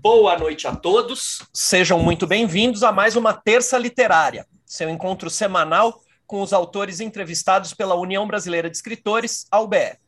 [0.00, 6.00] Boa noite a todos, sejam muito bem-vindos a mais uma Terça Literária, seu encontro semanal
[6.24, 9.98] com os autores entrevistados pela União Brasileira de Escritores, a UBE.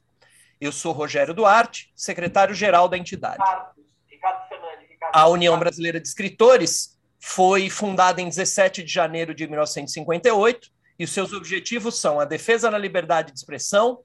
[0.61, 3.43] Eu sou Rogério Duarte, secretário-geral da entidade.
[5.13, 10.71] A União Brasileira de Escritores foi fundada em 17 de janeiro de 1958
[11.01, 13.99] e seus objetivos são a defesa da liberdade de expressão,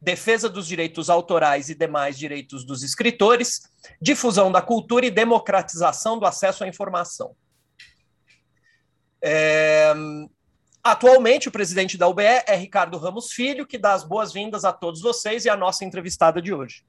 [0.00, 3.62] defesa dos direitos autorais e demais direitos dos escritores,
[4.00, 7.36] difusão da cultura e democratização do acesso à informação.
[9.22, 9.92] É...
[10.82, 15.02] Atualmente, o presidente da UBE é Ricardo Ramos Filho, que dá as boas-vindas a todos
[15.02, 16.82] vocês e a nossa entrevistada de hoje.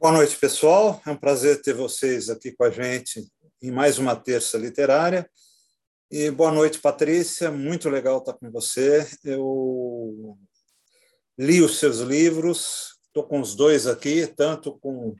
[0.00, 1.02] Boa noite, pessoal.
[1.06, 3.28] É um prazer ter vocês aqui com a gente
[3.60, 5.28] em mais uma terça literária.
[6.10, 7.50] E boa noite, Patrícia.
[7.50, 9.06] Muito legal estar com você.
[9.22, 10.38] Eu
[11.38, 15.14] li os seus livros, estou com os dois aqui, tanto com,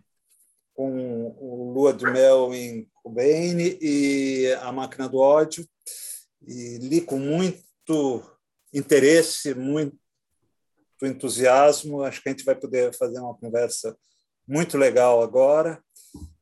[0.75, 5.65] com o Lua de Mel em Cobain e A Máquina do Ódio,
[6.43, 8.23] e li com muito
[8.73, 9.97] interesse, muito
[11.03, 12.03] entusiasmo.
[12.03, 13.97] Acho que a gente vai poder fazer uma conversa
[14.47, 15.83] muito legal agora.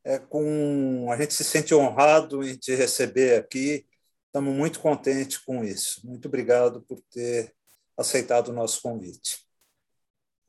[0.03, 3.85] É com a gente se sente honrado em te receber aqui.
[4.27, 6.01] Estamos muito contentes com isso.
[6.07, 7.53] Muito obrigado por ter
[7.97, 9.46] aceitado o nosso convite.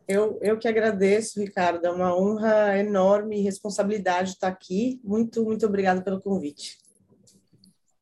[0.07, 1.85] Eu, eu que agradeço, Ricardo.
[1.85, 5.01] É uma honra enorme e responsabilidade estar aqui.
[5.03, 6.77] Muito, muito obrigado pelo convite.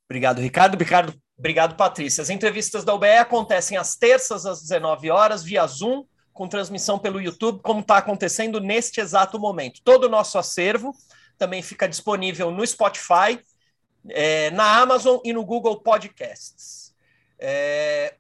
[0.08, 0.76] Obrigado, Ricardo.
[0.76, 2.22] Obrigado, obrigado, Patrícia.
[2.22, 7.20] As entrevistas da UBE acontecem às terças, às 19 horas, via Zoom, com transmissão pelo
[7.20, 9.81] YouTube, como está acontecendo neste exato momento.
[9.83, 10.94] Todo o nosso acervo
[11.39, 13.39] também fica disponível no Spotify,
[14.09, 16.94] é, na Amazon e no Google Podcasts.
[17.39, 18.16] É,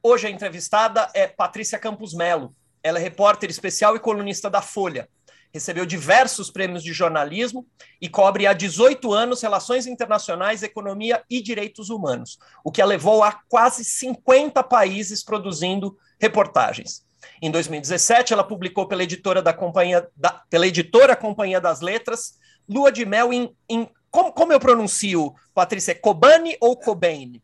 [0.00, 2.54] hoje a entrevistada é Patrícia Campos Melo
[2.86, 5.08] ela é repórter especial e colunista da Folha.
[5.52, 7.66] Recebeu diversos prêmios de jornalismo
[8.00, 13.24] e cobre há 18 anos relações internacionais, economia e direitos humanos, o que a levou
[13.24, 17.04] a quase 50 países produzindo reportagens.
[17.42, 22.38] Em 2017, ela publicou pela editora da companhia da, pela editora Companhia das Letras,
[22.68, 27.42] Lua de Mel em, em como, como, eu pronuncio, Patrícia, é Kobane ou Cobain?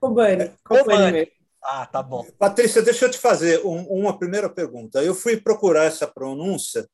[0.00, 0.50] Kobane.
[0.64, 1.28] Kobane.
[1.64, 2.26] Ah, tá bom.
[2.38, 5.02] Patrícia, deixa eu te fazer um, uma primeira pergunta.
[5.02, 6.86] Eu fui procurar essa pronúncia.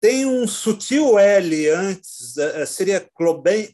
[0.00, 3.68] Tem um sutil L antes, eh, seria Cobain,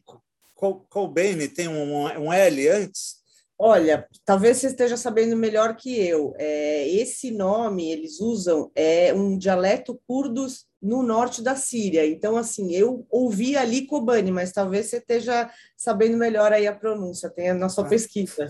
[0.89, 3.23] Cobain tem um, um L antes?
[3.59, 6.35] Olha, talvez você esteja sabendo melhor que eu.
[6.37, 10.47] É, esse nome eles usam é um dialeto curdo
[10.81, 12.07] no norte da Síria.
[12.07, 17.31] Então, assim, eu ouvi ali Kobani, mas talvez você esteja sabendo melhor aí a pronúncia.
[17.31, 17.89] Tem na sua ah.
[17.89, 18.49] pesquisa.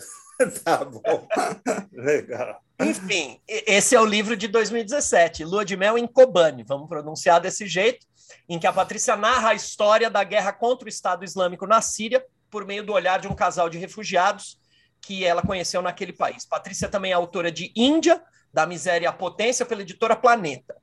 [0.64, 1.26] tá bom.
[1.92, 2.60] Legal.
[2.80, 7.66] Enfim, esse é o livro de 2017, Lua de Mel em Kobane, vamos pronunciar desse
[7.66, 8.06] jeito,
[8.48, 12.24] em que a Patrícia narra a história da guerra contra o Estado Islâmico na Síria
[12.50, 14.58] por meio do olhar de um casal de refugiados
[15.00, 16.44] que ela conheceu naquele país.
[16.44, 20.76] Patrícia também é autora de Índia, da Miséria à Potência, pela editora Planeta.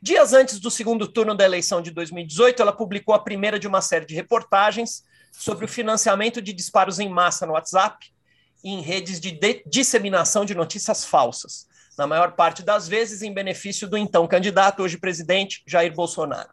[0.00, 3.82] Dias antes do segundo turno da eleição de 2018, ela publicou a primeira de uma
[3.82, 8.10] série de reportagens sobre o financiamento de disparos em massa no WhatsApp
[8.62, 11.66] em redes de, de disseminação de notícias falsas,
[11.96, 16.50] na maior parte das vezes em benefício do então candidato, hoje presidente, Jair Bolsonaro.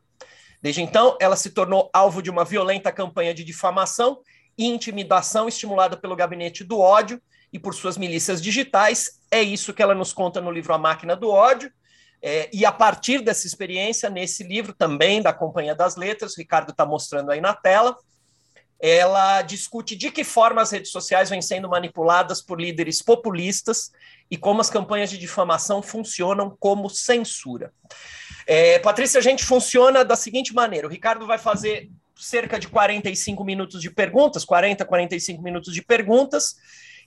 [0.61, 4.19] Desde então, ela se tornou alvo de uma violenta campanha de difamação
[4.57, 7.21] e intimidação estimulada pelo gabinete do ódio
[7.53, 9.21] e por suas milícias digitais.
[9.31, 11.71] É isso que ela nos conta no livro A Máquina do Ódio.
[12.21, 16.71] É, e a partir dessa experiência, nesse livro também da Companhia das Letras, o Ricardo
[16.71, 17.95] está mostrando aí na tela,
[18.79, 23.91] ela discute de que forma as redes sociais vêm sendo manipuladas por líderes populistas
[24.29, 27.73] e como as campanhas de difamação funcionam como censura.
[28.45, 33.43] É, Patrícia, a gente funciona da seguinte maneira: o Ricardo vai fazer cerca de 45
[33.43, 36.55] minutos de perguntas, 40, 45 minutos de perguntas,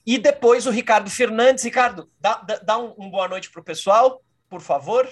[0.05, 1.63] e depois o Ricardo Fernandes.
[1.63, 5.07] Ricardo, dá, dá um, um boa noite para o pessoal, por favor.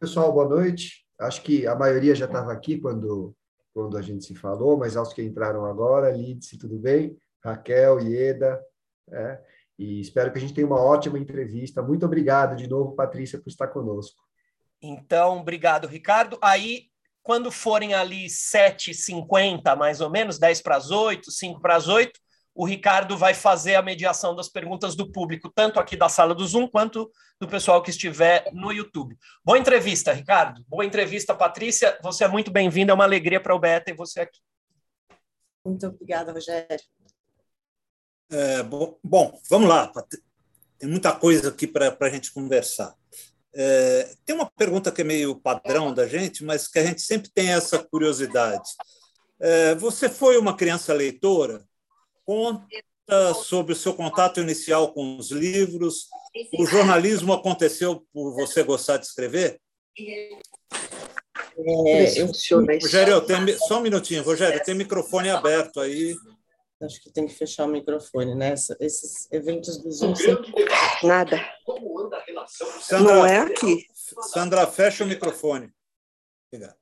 [0.00, 1.04] Pessoal, boa noite.
[1.18, 3.34] Acho que a maioria já estava aqui quando
[3.78, 7.16] quando a gente se falou, mas aos que entraram agora, Lidice, tudo bem?
[7.44, 8.60] Raquel, Ieda,
[9.08, 9.40] é,
[9.78, 11.80] e espero que a gente tenha uma ótima entrevista.
[11.80, 14.20] Muito obrigado de novo, Patrícia, por estar conosco.
[14.82, 16.36] Então, obrigado, Ricardo.
[16.42, 16.86] Aí,
[17.22, 22.18] quando forem ali 7h50, mais ou menos, 10 para as 8, 5 para as 8,
[22.58, 26.44] o Ricardo vai fazer a mediação das perguntas do público, tanto aqui da sala do
[26.44, 27.08] Zoom quanto
[27.40, 29.16] do pessoal que estiver no YouTube.
[29.44, 30.64] Boa entrevista, Ricardo.
[30.66, 31.96] Boa entrevista, Patrícia.
[32.02, 32.90] Você é muito bem-vinda.
[32.90, 34.40] É uma alegria para o Beta e você aqui.
[35.64, 36.84] Muito obrigada, Rogério.
[38.28, 39.92] É, bom, bom, vamos lá.
[40.80, 42.92] Tem muita coisa aqui para a gente conversar.
[43.54, 47.30] É, tem uma pergunta que é meio padrão da gente, mas que a gente sempre
[47.30, 48.68] tem essa curiosidade.
[49.38, 51.67] É, você foi uma criança leitora?
[52.28, 56.08] Conta sobre o seu contato inicial com os livros.
[56.58, 59.58] O jornalismo aconteceu por você gostar de escrever?
[59.98, 60.38] É,
[62.20, 62.26] eu...
[62.82, 66.14] Rogério, tem, só um minutinho, Rogério, tem microfone aberto aí.
[66.82, 68.52] Acho que tem que fechar o microfone, né?
[68.78, 70.52] Esses eventos do Zoom sempre...
[71.02, 71.40] Nada.
[72.82, 73.86] Sandra, Não é aqui.
[73.94, 75.72] Sandra, fecha o microfone.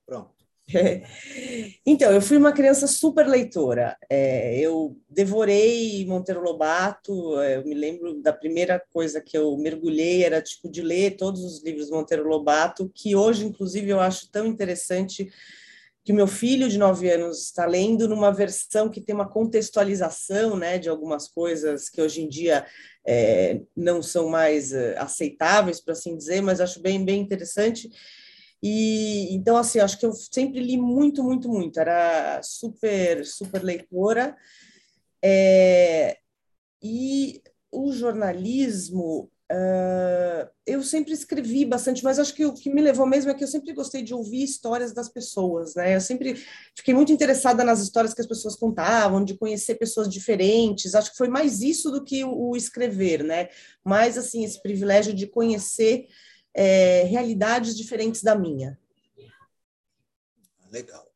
[0.04, 0.35] Pronto.
[1.88, 3.96] Então, eu fui uma criança super leitora.
[4.10, 7.38] É, eu devorei Monteiro Lobato.
[7.40, 11.44] É, eu me lembro da primeira coisa que eu mergulhei era tipo de ler todos
[11.44, 15.30] os livros Monteiro Lobato, que hoje, inclusive, eu acho tão interessante
[16.04, 20.78] que meu filho de nove anos está lendo numa versão que tem uma contextualização, né,
[20.78, 22.64] de algumas coisas que hoje em dia
[23.04, 27.90] é, não são mais é, aceitáveis, para assim dizer, mas acho bem bem interessante.
[28.68, 31.78] E então assim, acho que eu sempre li muito, muito, muito.
[31.78, 34.36] Era super, super leitora.
[35.24, 36.18] É,
[36.82, 37.40] e
[37.70, 43.30] o jornalismo, uh, eu sempre escrevi bastante, mas acho que o que me levou mesmo
[43.30, 45.94] é que eu sempre gostei de ouvir histórias das pessoas, né?
[45.94, 46.34] Eu sempre
[46.74, 50.96] fiquei muito interessada nas histórias que as pessoas contavam, de conhecer pessoas diferentes.
[50.96, 53.48] Acho que foi mais isso do que o, o escrever, né?
[53.84, 56.08] Mais assim esse privilégio de conhecer
[56.56, 58.78] é, realidades diferentes da minha.
[60.72, 61.06] Legal.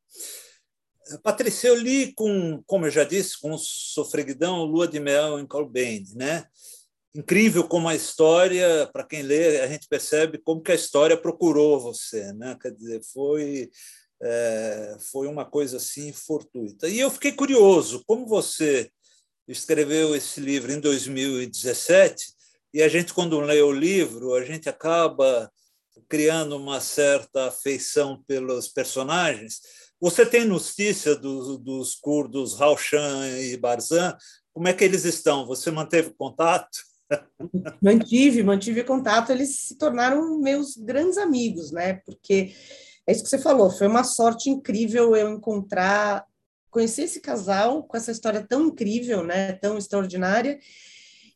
[1.23, 6.15] Patrícia, eu li com, como eu já disse, com Sofreguidão, Lua de Mel em Colbane,
[6.15, 6.47] né?
[7.15, 11.81] Incrível como a história, para quem lê, a gente percebe como que a história procurou
[11.81, 12.57] você, né?
[12.61, 13.71] Quer dizer, foi
[14.23, 16.87] é, foi uma coisa assim fortuita.
[16.87, 18.91] E eu fiquei curioso, como você
[19.49, 22.35] escreveu esse livro em 2017,
[22.73, 25.51] e a gente, quando lê o livro, a gente acaba
[26.09, 29.61] criando uma certa afeição pelos personagens.
[30.01, 34.17] Você tem notícia dos, dos curdos Raushan e Barzan?
[34.53, 35.47] Como é que eles estão?
[35.47, 36.79] Você manteve contato?
[37.83, 39.31] Mantive, mantive contato.
[39.31, 41.95] Eles se tornaram meus grandes amigos, né?
[42.07, 42.55] Porque
[43.07, 46.25] é isso que você falou, foi uma sorte incrível eu encontrar,
[46.71, 49.55] conhecer esse casal com essa história tão incrível, né?
[49.55, 50.59] Tão extraordinária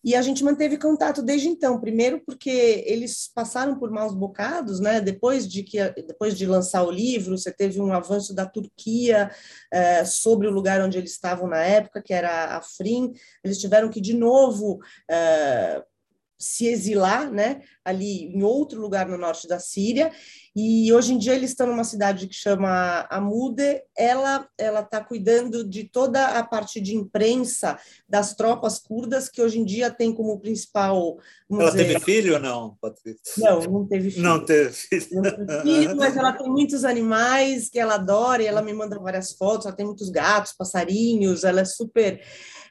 [0.04, 1.80] e a gente manteve contato desde então.
[1.80, 5.00] Primeiro, porque eles passaram por maus bocados, né?
[5.00, 9.30] Depois de que, depois de lançar o livro, você teve um avanço da Turquia
[9.72, 13.14] é, sobre o lugar onde eles estavam na época, que era Afrin.
[13.42, 14.78] Eles tiveram que de novo
[15.10, 15.82] é,
[16.38, 17.62] se exilar, né?
[17.82, 20.12] Ali em outro lugar no norte da Síria.
[20.56, 23.82] E hoje em dia eles estão numa cidade que chama Amude.
[23.96, 27.76] Ela ela está cuidando de toda a parte de imprensa
[28.08, 31.18] das tropas curdas que hoje em dia tem como principal.
[31.50, 33.20] Ela dizer, teve filho ou não, Patrícia?
[33.38, 34.22] Não, não teve filho.
[34.22, 35.22] Não teve filho.
[35.22, 38.96] Não teve filho, mas ela tem muitos animais que ela adora e ela me manda
[38.98, 39.66] várias fotos.
[39.66, 41.42] Ela tem muitos gatos, passarinhos.
[41.42, 42.20] Ela é super.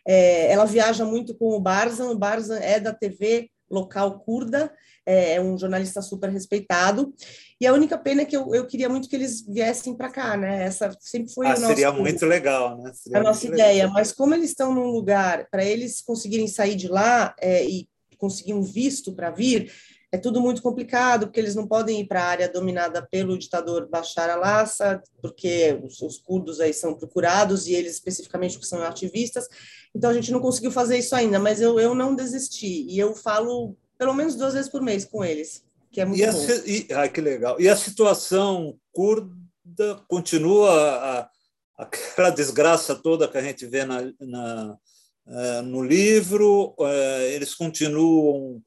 [0.08, 2.12] É, ela viaja muito com o Barzan.
[2.12, 4.72] O Barzan é da TV local curda,
[5.06, 7.14] é, um jornalista super respeitado.
[7.60, 10.36] E a única pena é que eu, eu queria muito que eles viessem para cá,
[10.36, 10.64] né?
[10.64, 12.92] Essa sempre foi ah, nosso, seria muito legal, né?
[12.94, 13.84] Seria a nossa ideia.
[13.84, 13.94] Legal.
[13.94, 18.54] Mas como eles estão num lugar para eles conseguirem sair de lá é, e conseguir
[18.54, 19.72] um visto para vir,
[20.14, 23.90] é tudo muito complicado, porque eles não podem ir para a área dominada pelo ditador
[23.90, 29.48] Bashar al-Assad, porque os, os, curdos aí são procurados e eles especificamente porque são ativistas.
[29.96, 33.16] Então a gente não conseguiu fazer isso ainda, mas eu, eu não desisti e eu
[33.16, 36.38] falo pelo menos duas vezes por mês com eles, que é muito e bom.
[36.68, 37.60] e, ai, que legal.
[37.60, 41.30] E a situação curda continua a,
[41.78, 44.78] aquela desgraça toda que a gente vê na, na
[45.26, 48.62] uh, no livro, uh, eles continuam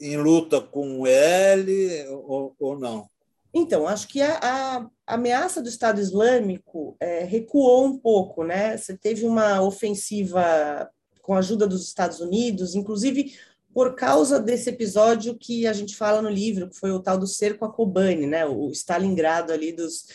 [0.00, 1.66] em luta com o EL
[2.12, 3.08] ou, ou não?
[3.52, 8.76] Então, acho que a, a ameaça do Estado Islâmico é, recuou um pouco, né?
[8.76, 10.88] Você teve uma ofensiva
[11.22, 13.34] com a ajuda dos Estados Unidos, inclusive
[13.72, 17.26] por causa desse episódio que a gente fala no livro, que foi o tal do
[17.26, 18.44] cerco a Kobane, né?
[18.44, 20.06] O Stalingrado ali dos,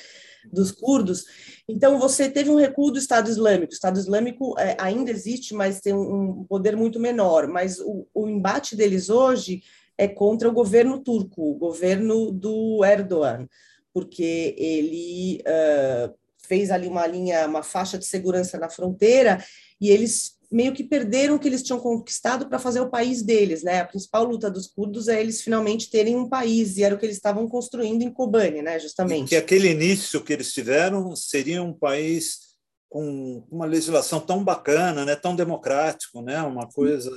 [0.51, 1.25] dos curdos.
[1.67, 3.71] Então, você teve um recuo do Estado Islâmico.
[3.71, 7.47] O Estado Islâmico é, ainda existe, mas tem um, poder muito menor.
[7.47, 9.63] Mas o, o, embate deles hoje
[9.97, 13.47] é contra o governo turco, o governo do Erdogan,
[13.93, 16.13] porque ele uh,
[16.45, 19.43] fez ali uma linha, uma faixa de segurança na fronteira
[19.79, 23.61] e eles meio que perderam o que eles tinham conquistado para fazer o país deles,
[23.61, 23.81] né?
[23.81, 27.05] A principal luta dos curdos é eles finalmente terem um país, e era o que
[27.05, 29.25] eles estavam construindo em Kobane, né, justamente.
[29.25, 32.45] E que aquele início que eles tiveram seria um país
[32.87, 37.11] com uma legislação tão bacana, né, tão democrático, né, uma coisa,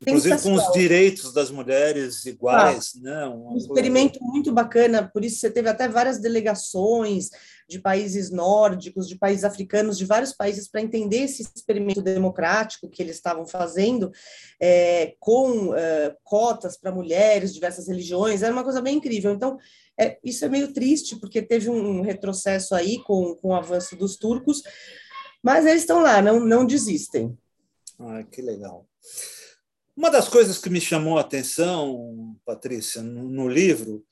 [0.00, 4.32] inclusive com os direitos das mulheres iguais, ah, né, um experimento coisa...
[4.32, 5.10] muito bacana.
[5.12, 7.30] Por isso você teve até várias delegações
[7.68, 13.02] de países nórdicos, de países africanos, de vários países, para entender esse experimento democrático que
[13.02, 14.10] eles estavam fazendo,
[14.60, 19.32] é, com uh, cotas para mulheres, diversas religiões, era uma coisa bem incrível.
[19.32, 19.58] Então,
[19.98, 24.16] é, isso é meio triste, porque teve um retrocesso aí com, com o avanço dos
[24.16, 24.62] turcos,
[25.42, 27.36] mas eles estão lá, não, não desistem.
[27.98, 28.88] Ah, que legal.
[29.96, 34.04] Uma das coisas que me chamou a atenção, Patrícia, no, no livro,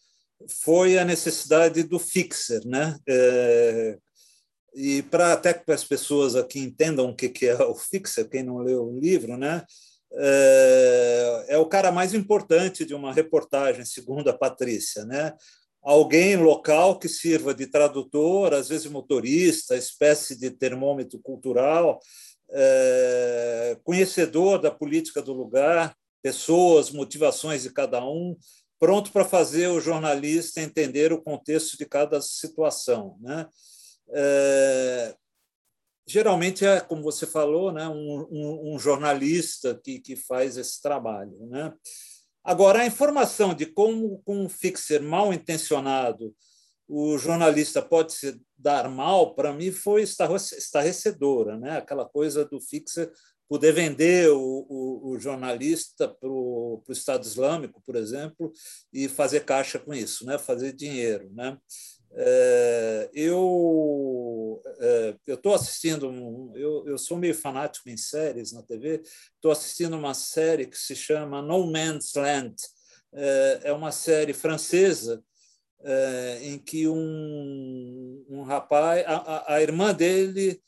[0.49, 2.99] foi a necessidade do fixer, né?
[3.09, 3.99] É,
[4.75, 8.43] e para até que as pessoas aqui entendam o que, que é o fixer, quem
[8.43, 9.65] não leu o livro, né?
[10.15, 15.35] É, é o cara mais importante de uma reportagem, segundo a Patrícia, né?
[15.83, 21.99] Alguém local que sirva de tradutor, às vezes motorista, espécie de termômetro cultural,
[22.51, 28.37] é, conhecedor da política do lugar, pessoas, motivações de cada um,
[28.83, 33.17] pronto para fazer o jornalista entender o contexto de cada situação.
[33.21, 33.49] Né?
[34.13, 35.15] É,
[36.05, 41.47] geralmente é, como você falou, né, um, um, um, jornalista que, que faz esse trabalho.
[41.47, 41.73] Né?
[42.43, 46.35] Agora, a informação de como com um fixer mal intencionado
[46.89, 51.79] o jornalista pode se dar mal, para mim foi estarrecedora, né?
[51.79, 53.13] aquela coisa do fixer
[53.53, 58.51] poder vender o, o, o jornalista para o Estado Islâmico, por exemplo,
[58.91, 60.39] e fazer caixa com isso, né?
[60.39, 61.31] fazer dinheiro.
[61.35, 61.59] Né?
[62.15, 69.03] É, eu é, eu estou assistindo, eu, eu sou meio fanático em séries na TV,
[69.35, 72.57] estou assistindo uma série que se chama No Man's Land,
[73.13, 75.23] é, é uma série francesa
[75.85, 80.59] é, em que um, um rapaz, a, a, irmã dele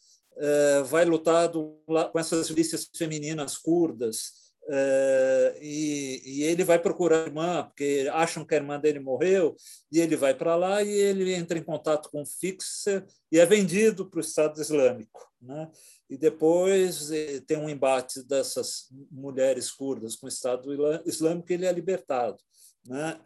[0.87, 7.27] vai lutar do, com essas milícias femininas curdas, é, e, e, ele vai procurar a
[7.27, 9.55] irmã, porque acham que a irmã dele morreu,
[9.93, 13.45] e ele vai para lá e ele entra em contato com o Fixer e é
[13.45, 15.31] vendido para o Estado Islâmico.
[15.41, 15.71] Né?
[16.09, 20.73] E depois é, tem um embate dessas mulheres curdas com o Estado
[21.05, 22.39] Islâmico e ele é libertado.
[22.87, 23.21] Né?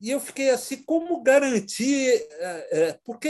[0.00, 2.26] E eu fiquei assim, como garantir?
[3.04, 3.28] Porque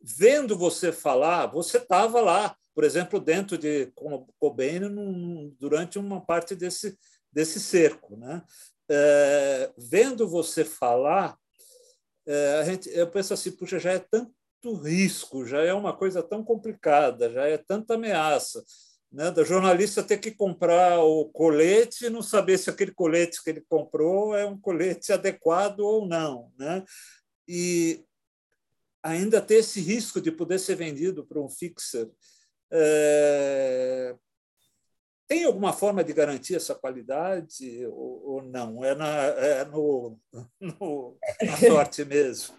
[0.00, 3.92] vendo você falar, você estava lá, por exemplo, dentro de
[4.38, 4.80] Cobain
[5.58, 6.98] durante uma parte desse,
[7.32, 8.16] desse cerco.
[8.16, 8.42] Né?
[8.90, 11.36] É, vendo você falar,
[12.26, 16.44] é, gente, eu penso assim, puxa, já é tanto risco, já é uma coisa tão
[16.44, 18.62] complicada, já é tanta ameaça
[19.12, 23.50] né, da jornalista ter que comprar o colete e não saber se aquele colete que
[23.50, 26.52] ele comprou é um colete adequado ou não.
[26.56, 26.84] Né?
[27.48, 28.04] E
[29.02, 32.08] ainda ter esse risco de poder ser vendido para um fixer.
[32.70, 34.14] É...
[35.28, 38.84] Tem alguma forma de garantir essa qualidade ou, ou não?
[38.84, 40.18] É, na, é no,
[40.60, 42.54] no, na sorte mesmo?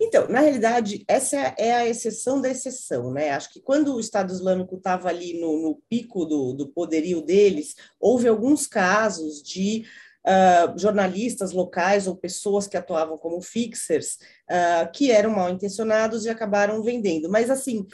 [0.00, 3.30] Então, na realidade, essa é a exceção da exceção, né?
[3.30, 7.74] Acho que quando o Estado Islâmico estava ali no, no pico do, do, poderio deles,
[7.98, 9.84] houve alguns casos de
[10.28, 14.18] uh, jornalistas locais ou pessoas que atuavam como fixers
[14.50, 17.30] uh, que eram mal intencionados e acabaram vendendo.
[17.30, 17.86] Mas, assim,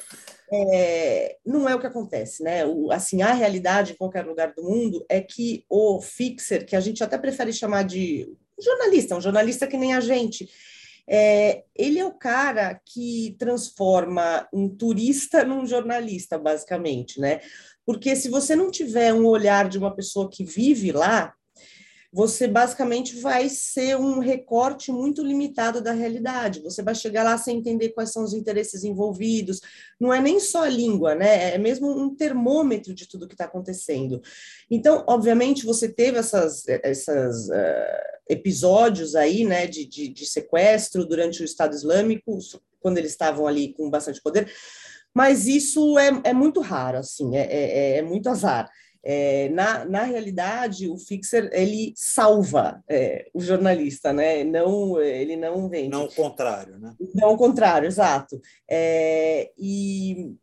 [0.52, 2.66] é, não é o que acontece, né?
[2.66, 6.80] O, assim, a realidade em qualquer lugar do mundo é que o fixer, que a
[6.80, 8.28] gente até prefere chamar de
[8.60, 10.48] jornalista, um jornalista que nem a gente,
[11.08, 17.40] é, ele é o cara que transforma um turista num jornalista, basicamente, né?
[17.86, 21.34] Porque se você não tiver um olhar de uma pessoa que vive lá,
[22.14, 26.62] você basicamente vai ser um recorte muito limitado da realidade.
[26.62, 29.60] Você vai chegar lá sem entender quais são os interesses envolvidos.
[29.98, 31.52] Não é nem só a língua, né?
[31.52, 34.22] É mesmo um termômetro de tudo que está acontecendo.
[34.70, 41.42] Então, obviamente, você teve essas, essas uh, episódios aí, né, de, de, de sequestro durante
[41.42, 42.38] o Estado Islâmico,
[42.78, 44.48] quando eles estavam ali com bastante poder.
[45.12, 48.70] Mas isso é, é muito raro, assim, é, é, é muito azar.
[49.06, 54.42] É, na, na realidade, o fixer ele salva é, o jornalista, né?
[54.44, 55.90] Não, ele não vende.
[55.90, 56.94] Não o contrário, né?
[57.14, 58.40] Não o contrário, exato.
[58.68, 60.34] É, e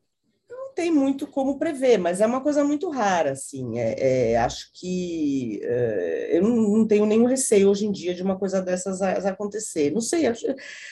[0.76, 3.78] tem muito como prever, mas é uma coisa muito rara, assim.
[3.80, 8.24] É, é acho que é, eu não, não, tenho nenhum receio hoje em dia de
[8.24, 9.92] uma coisa dessas a, a acontecer.
[9.92, 10.46] Não sei, acho,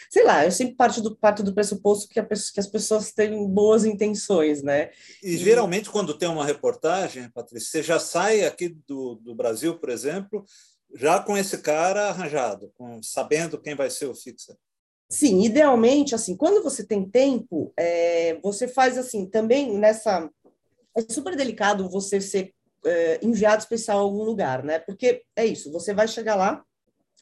[0.09, 3.47] sei lá, eu sempre parto do, parto do pressuposto que, a, que as pessoas têm
[3.47, 4.91] boas intenções, né?
[5.23, 9.77] E, e, geralmente, quando tem uma reportagem, Patrícia, você já sai aqui do, do Brasil,
[9.77, 10.45] por exemplo,
[10.95, 14.55] já com esse cara arranjado, com, sabendo quem vai ser o fixer.
[15.11, 20.29] Sim, idealmente, assim, quando você tem tempo, é, você faz assim, também nessa.
[20.95, 22.53] É super delicado você ser
[22.85, 24.79] é, enviado especial a algum lugar, né?
[24.79, 26.63] Porque é isso, você vai chegar lá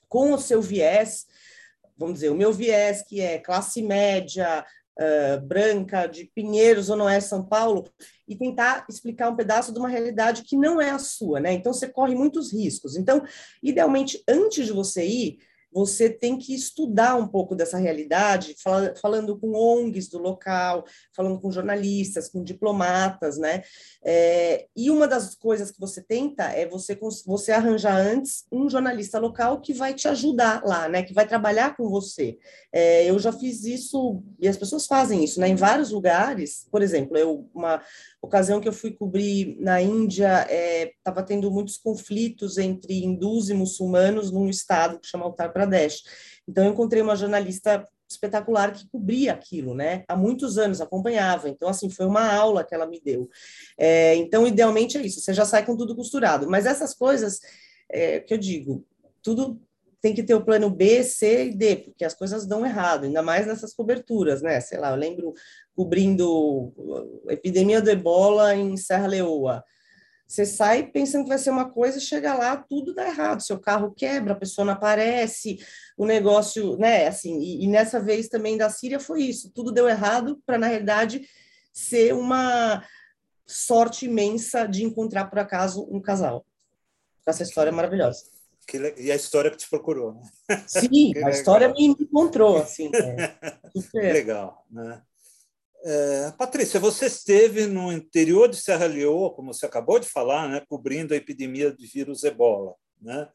[0.10, 1.26] com o seu viés,
[1.98, 4.66] vamos dizer, o meu viés, que é classe média,
[4.98, 7.90] uh, branca, de Pinheiros, ou não é São Paulo,
[8.28, 11.54] e tentar explicar um pedaço de uma realidade que não é a sua, né?
[11.54, 12.96] Então, você corre muitos riscos.
[12.96, 13.24] Então,
[13.62, 15.40] idealmente, antes de você ir,
[15.78, 18.56] você tem que estudar um pouco dessa realidade,
[19.00, 20.84] falando com ONGs do local,
[21.16, 23.62] falando com jornalistas, com diplomatas, né?
[24.04, 29.20] É, e uma das coisas que você tenta é você, você arranjar antes um jornalista
[29.20, 31.04] local que vai te ajudar lá, né?
[31.04, 32.40] Que vai trabalhar com você.
[32.74, 35.48] É, eu já fiz isso, e as pessoas fazem isso, né?
[35.48, 37.84] Em vários lugares, por exemplo, eu, uma
[38.20, 40.48] ocasião que eu fui cobrir na Índia,
[40.98, 45.54] estava é, tendo muitos conflitos entre hindus e muçulmanos num estado que chama Uttar.
[46.48, 50.04] Então, eu encontrei uma jornalista espetacular que cobria aquilo, né?
[50.08, 51.50] Há muitos anos acompanhava.
[51.50, 53.30] Então, assim, foi uma aula que ela me deu.
[53.78, 55.20] É, então, idealmente é isso.
[55.20, 56.50] Você já sai com tudo costurado.
[56.50, 57.40] Mas essas coisas
[57.90, 58.86] é, que eu digo,
[59.22, 59.62] tudo
[60.02, 63.22] tem que ter o plano B, C e D, porque as coisas dão errado, ainda
[63.22, 64.60] mais nessas coberturas, né?
[64.62, 65.34] Sei lá, eu lembro
[65.76, 66.72] cobrindo
[67.28, 69.64] a epidemia do ebola em Serra Leoa.
[70.28, 73.42] Você sai pensando que vai ser uma coisa chega lá, tudo dá errado.
[73.42, 75.58] Seu carro quebra, a pessoa não aparece,
[75.98, 77.08] o negócio, né?
[77.08, 79.52] Assim, e, e nessa vez também da Síria foi isso.
[79.54, 81.28] Tudo deu errado para, na realidade,
[81.72, 82.84] ser uma
[83.46, 86.46] sorte imensa de encontrar, por acaso, um casal.
[87.26, 88.24] Essa história é maravilhosa.
[88.68, 90.14] Que, e a história que te procurou.
[90.14, 90.64] Né?
[90.68, 92.58] Sim, a história me encontrou.
[92.58, 93.38] Assim, é.
[94.12, 94.66] Legal.
[94.70, 95.02] Né?
[95.84, 100.64] É, Patrícia, você esteve no interior de Serra Leoa, como você acabou de falar, né,
[100.68, 102.74] cobrindo a epidemia de vírus ebola.
[103.02, 103.30] Né?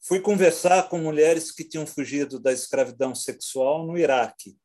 [0.00, 4.56] Fui conversar com mulheres que tinham fugido da escravidão sexual no Iraque.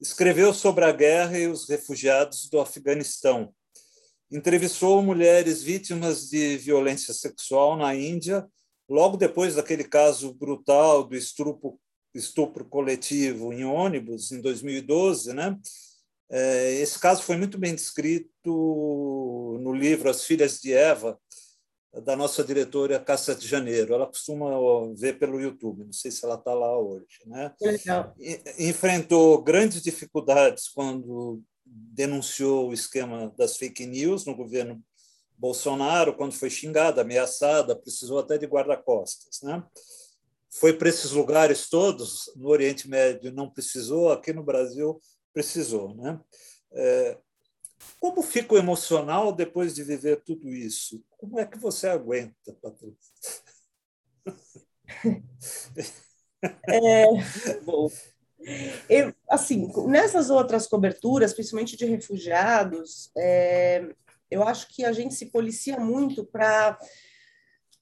[0.00, 3.52] Escreveu sobre a guerra e os refugiados do Afeganistão.
[4.30, 8.46] Entrevistou mulheres vítimas de violência sexual na Índia
[8.88, 11.78] logo depois daquele caso brutal do estupro,
[12.14, 15.58] estupro coletivo em ônibus, em 2012, né?
[16.30, 21.18] É, esse caso foi muito bem descrito no livro As Filhas de Eva,
[22.02, 23.94] da nossa diretora Cássia de Janeiro.
[23.94, 24.50] Ela costuma
[24.96, 27.20] ver pelo YouTube, não sei se ela está lá hoje.
[27.26, 27.52] Né?
[27.60, 28.14] Legal.
[28.58, 34.82] Enfrentou grandes dificuldades quando denunciou o esquema das fake news no governo
[35.36, 39.40] Bolsonaro, quando foi xingada, ameaçada, precisou até de guarda-costas.
[39.42, 39.62] Né?
[40.50, 45.00] Foi para esses lugares todos, no Oriente Médio não precisou, aqui no Brasil
[45.34, 45.94] precisou.
[45.94, 46.18] Né?
[46.72, 47.18] É,
[48.00, 51.04] como fica o emocional depois de viver tudo isso?
[51.18, 53.12] Como é que você aguenta, Patrícia?
[56.68, 57.06] É,
[57.64, 57.90] bom,
[58.88, 63.88] eu, assim, nessas outras coberturas, principalmente de refugiados, é,
[64.30, 66.78] eu acho que a gente se policia muito para,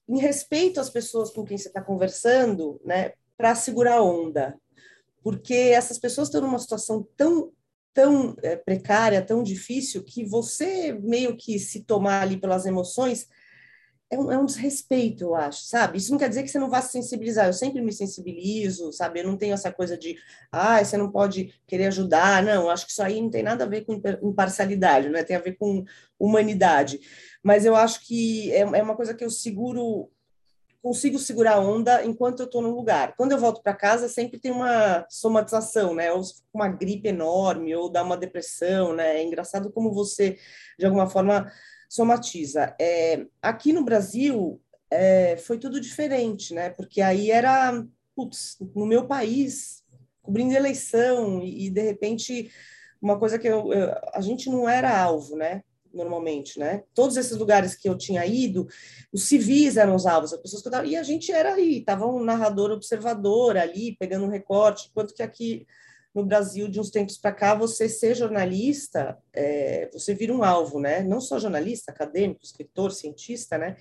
[0.07, 4.57] em respeito às pessoas com quem você está conversando, né, para segurar a onda.
[5.23, 7.51] Porque essas pessoas estão numa situação tão
[7.93, 13.27] tão é, precária, tão difícil, que você meio que se tomar ali pelas emoções
[14.13, 15.97] é um, é um, desrespeito, eu acho, sabe?
[15.97, 17.47] Isso não quer dizer que você não vá se sensibilizar.
[17.47, 19.19] Eu sempre me sensibilizo, sabe?
[19.19, 20.15] Eu não tenho essa coisa de,
[20.51, 22.43] ah, você não pode querer ajudar.
[22.43, 25.23] Não, acho que isso aí não tem nada a ver com imparcialidade, né?
[25.23, 25.83] Tem a ver com
[26.19, 26.99] humanidade.
[27.41, 30.11] Mas eu acho que é, é uma coisa que eu seguro,
[30.83, 33.15] consigo segurar a onda enquanto eu estou no lugar.
[33.15, 36.11] Quando eu volto para casa, sempre tem uma somatização, né?
[36.11, 36.21] Ou
[36.53, 39.21] uma gripe enorme, ou dá uma depressão, né?
[39.21, 40.37] É engraçado como você,
[40.77, 41.49] de alguma forma
[41.89, 42.75] somatiza.
[42.79, 46.69] É, aqui no Brasil é, foi tudo diferente, né?
[46.71, 47.81] Porque aí era,
[48.13, 49.81] putz, no meu país,
[50.21, 52.51] cobrindo eleição e, e de repente
[53.01, 55.63] uma coisa que eu, eu, a gente não era alvo, né?
[55.93, 56.83] Normalmente, né?
[56.93, 58.67] Todos esses lugares que eu tinha ido,
[59.11, 61.81] os civis eram os alvos, as pessoas que eu tava, e a gente era aí,
[61.81, 65.67] tava um narrador observador ali, pegando um recorte, enquanto que aqui
[66.13, 70.79] no Brasil, de uns tempos para cá, você ser jornalista, é, você vira um alvo,
[70.79, 71.01] né?
[71.01, 73.77] Não só jornalista, acadêmico, escritor, cientista, né?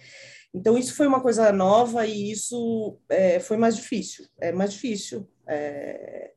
[0.54, 4.26] Então, isso foi uma coisa nova e isso é, foi mais difícil.
[4.38, 5.28] É mais difícil.
[5.46, 6.32] É,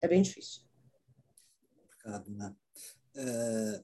[0.00, 0.62] é bem difícil.
[2.04, 2.54] Obrigado, né?
[3.16, 3.82] É,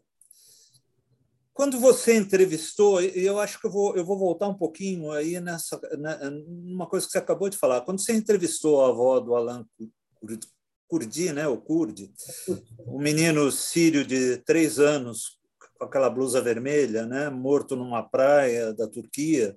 [1.57, 5.81] quando você entrevistou, eu acho que eu vou, eu vou voltar um pouquinho aí nessa,
[5.97, 7.81] né, numa coisa que você acabou de falar.
[7.81, 9.67] Quando você entrevistou a avó do Alan
[10.87, 12.13] Kurdi, né, o Kurdi,
[12.87, 15.39] um menino sírio de três anos
[15.79, 19.57] com aquela blusa vermelha, né, morto numa praia da Turquia,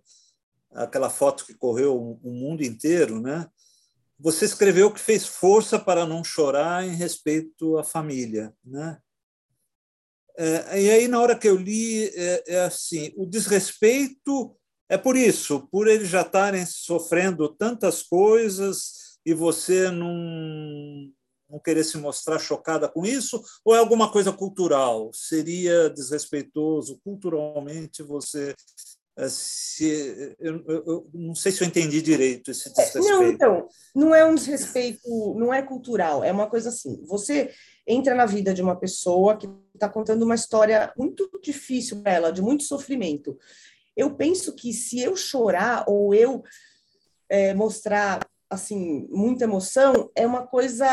[0.72, 3.46] aquela foto que correu o mundo inteiro, né?
[4.18, 9.00] Você escreveu que fez força para não chorar em respeito à família, né?
[10.42, 14.56] É, e aí na hora que eu li é, é assim, o desrespeito
[14.88, 21.12] é por isso, por eles já estarem sofrendo tantas coisas e você não,
[21.50, 23.44] não querer se mostrar chocada com isso?
[23.66, 25.12] Ou é alguma coisa cultural?
[25.14, 28.56] Seria desrespeitoso culturalmente você eh,
[29.28, 33.08] se eu, eu, eu, não sei se eu entendi direito esse desrespeito.
[33.08, 37.04] Não, então, não é um desrespeito, não é cultural, é uma coisa assim.
[37.06, 37.50] Você
[37.88, 42.32] entra na vida de uma pessoa que está contando uma história muito difícil para ela,
[42.32, 43.38] de muito sofrimento.
[43.98, 46.44] Eu penso que se eu chorar ou eu
[47.28, 50.88] é, mostrar assim muita emoção, é uma coisa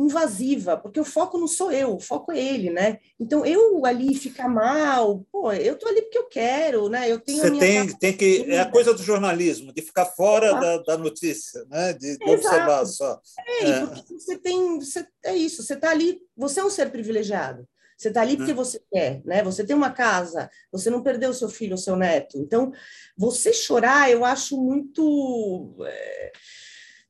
[0.00, 2.98] invasiva, porque o foco não sou eu, o foco é ele, né?
[3.18, 7.10] Então eu ali ficar mal, pô, eu tô ali porque eu quero, né?
[7.10, 10.78] Eu tenho Você tem, tem que é a coisa do jornalismo, de ficar fora da,
[10.78, 11.92] da, notícia, né?
[11.92, 13.20] De, de observar só.
[13.60, 13.86] É, é.
[13.86, 17.68] porque você tem, você, é isso, você tá ali, você é um ser privilegiado.
[18.00, 18.56] Você está ali porque hum.
[18.56, 19.42] você quer, né?
[19.42, 22.38] Você tem uma casa, você não perdeu seu filho ou seu neto.
[22.38, 22.72] Então,
[23.14, 26.32] você chorar, eu acho muito é,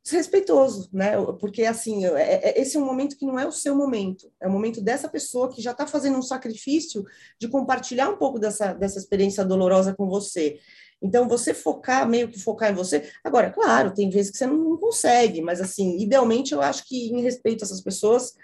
[0.02, 1.12] desrespeitoso, né?
[1.38, 4.48] Porque assim, é, é, esse é um momento que não é o seu momento, é
[4.48, 7.04] o momento dessa pessoa que já está fazendo um sacrifício
[7.38, 10.58] de compartilhar um pouco dessa, dessa experiência dolorosa com você.
[11.02, 13.10] Então, você focar, meio que focar em você.
[13.24, 17.22] Agora, claro, tem vezes que você não consegue, mas assim, idealmente eu acho que, em
[17.22, 18.34] respeito a essas pessoas,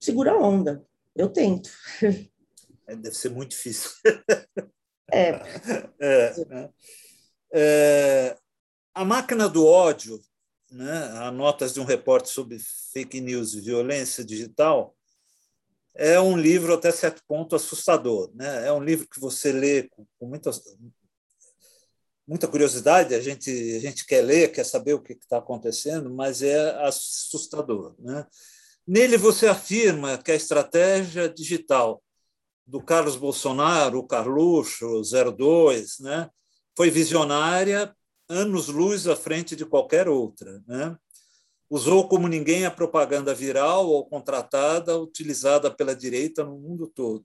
[0.00, 0.82] segura a onda.
[1.14, 1.70] Eu tento.
[2.86, 3.90] É, deve ser muito difícil.
[5.12, 5.30] É.
[6.00, 6.70] é, é.
[7.54, 8.36] é
[8.94, 10.20] a máquina do ódio
[10.72, 12.58] né, a notas de um repórter sobre
[12.92, 14.96] fake news e violência digital,
[15.94, 18.30] é um livro até certo ponto assustador.
[18.34, 18.66] Né?
[18.66, 20.50] É um livro que você lê com, muita,
[22.26, 26.42] muita curiosidade, a gente, a gente quer ler, quer saber o que está acontecendo, mas
[26.42, 27.94] é assustador.
[27.98, 28.26] Né?
[28.86, 32.02] Nele você afirma que a estratégia digital
[32.66, 35.02] do Carlos Bolsonaro, o Carluxo,
[35.36, 36.30] 02, né,
[36.76, 37.94] foi visionária
[38.32, 40.62] anos-luz à frente de qualquer outra.
[40.66, 40.96] Né?
[41.70, 47.24] Usou como ninguém a propaganda viral ou contratada utilizada pela direita no mundo todo.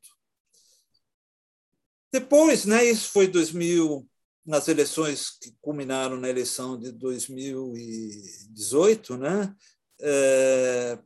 [2.12, 4.08] Depois, né, isso foi 2000,
[4.48, 9.54] nas eleições que culminaram na eleição de 2018, né?
[10.00, 10.98] É...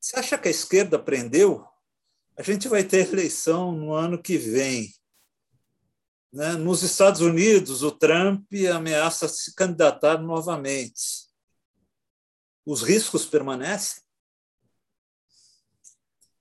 [0.00, 1.62] Você acha que a esquerda aprendeu?
[2.38, 4.90] A gente vai ter eleição no ano que vem.
[6.32, 6.52] Né?
[6.52, 11.28] Nos Estados Unidos, o Trump ameaça se candidatar novamente.
[12.64, 14.02] Os riscos permanecem?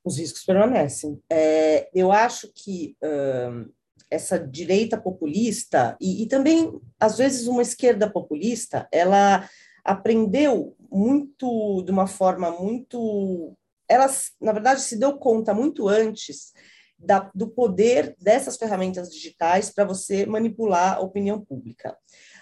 [0.03, 1.21] Os riscos permanecem.
[1.29, 3.71] É, eu acho que uh,
[4.11, 9.49] essa direita populista, e, e também, às vezes, uma esquerda populista, ela
[9.83, 13.57] aprendeu muito, de uma forma muito.
[13.87, 14.07] Ela,
[14.39, 16.53] na verdade, se deu conta muito antes
[16.99, 21.97] da, do poder dessas ferramentas digitais para você manipular a opinião pública.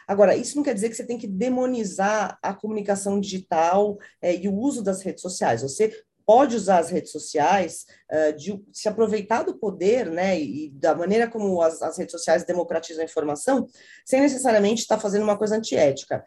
[0.07, 4.47] Agora, isso não quer dizer que você tem que demonizar a comunicação digital é, e
[4.47, 5.61] o uso das redes sociais.
[5.61, 5.91] Você
[6.25, 11.25] pode usar as redes sociais, uh, de se aproveitar do poder, né, e da maneira
[11.29, 13.65] como as, as redes sociais democratizam a informação,
[14.05, 16.25] sem necessariamente estar fazendo uma coisa antiética.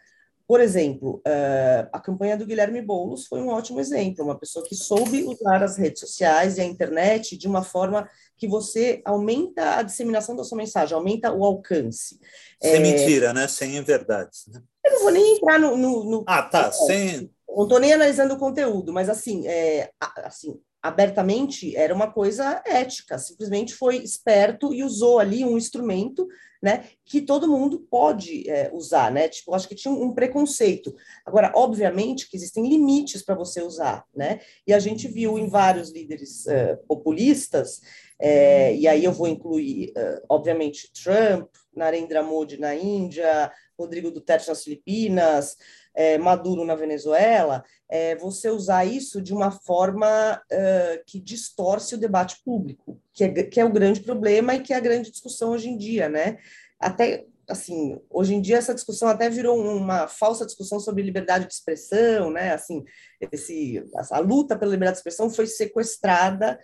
[0.51, 4.75] Por exemplo, uh, a campanha do Guilherme Boulos foi um ótimo exemplo, uma pessoa que
[4.75, 9.83] soube usar as redes sociais e a internet de uma forma que você aumenta a
[9.85, 12.19] disseminação da sua mensagem, aumenta o alcance.
[12.61, 12.81] Sem é...
[12.81, 13.47] mentira, né?
[13.47, 14.49] Sem verdades.
[14.49, 14.61] Né?
[14.85, 15.77] Eu não vou nem entrar no.
[15.77, 16.25] no, no...
[16.27, 16.67] Ah, tá.
[16.67, 17.31] É, sem.
[17.49, 23.19] Não estou nem analisando o conteúdo, mas assim, é, assim, abertamente era uma coisa ética,
[23.19, 26.27] simplesmente foi esperto e usou ali um instrumento,
[26.63, 30.95] né, que todo mundo pode é, usar, né, tipo, acho que tinha um, preconceito.
[31.25, 35.91] Agora, obviamente que existem limites para você usar, né, e a gente viu em vários
[35.91, 37.81] líderes é, populistas,
[38.21, 44.49] é, e aí eu vou incluir, é, obviamente, Trump, Narendra Modi na Índia, Rodrigo Duterte
[44.49, 45.57] nas Filipinas,
[45.95, 51.99] é, Maduro na Venezuela, é, você usar isso de uma forma uh, que distorce o
[51.99, 55.51] debate público, que é, que é o grande problema e que é a grande discussão
[55.51, 56.39] hoje em dia, né?
[56.79, 61.53] Até assim, hoje em dia essa discussão até virou uma falsa discussão sobre liberdade de
[61.53, 62.53] expressão, né?
[62.53, 62.85] Assim,
[63.33, 66.59] esse, a luta pela liberdade de expressão foi sequestrada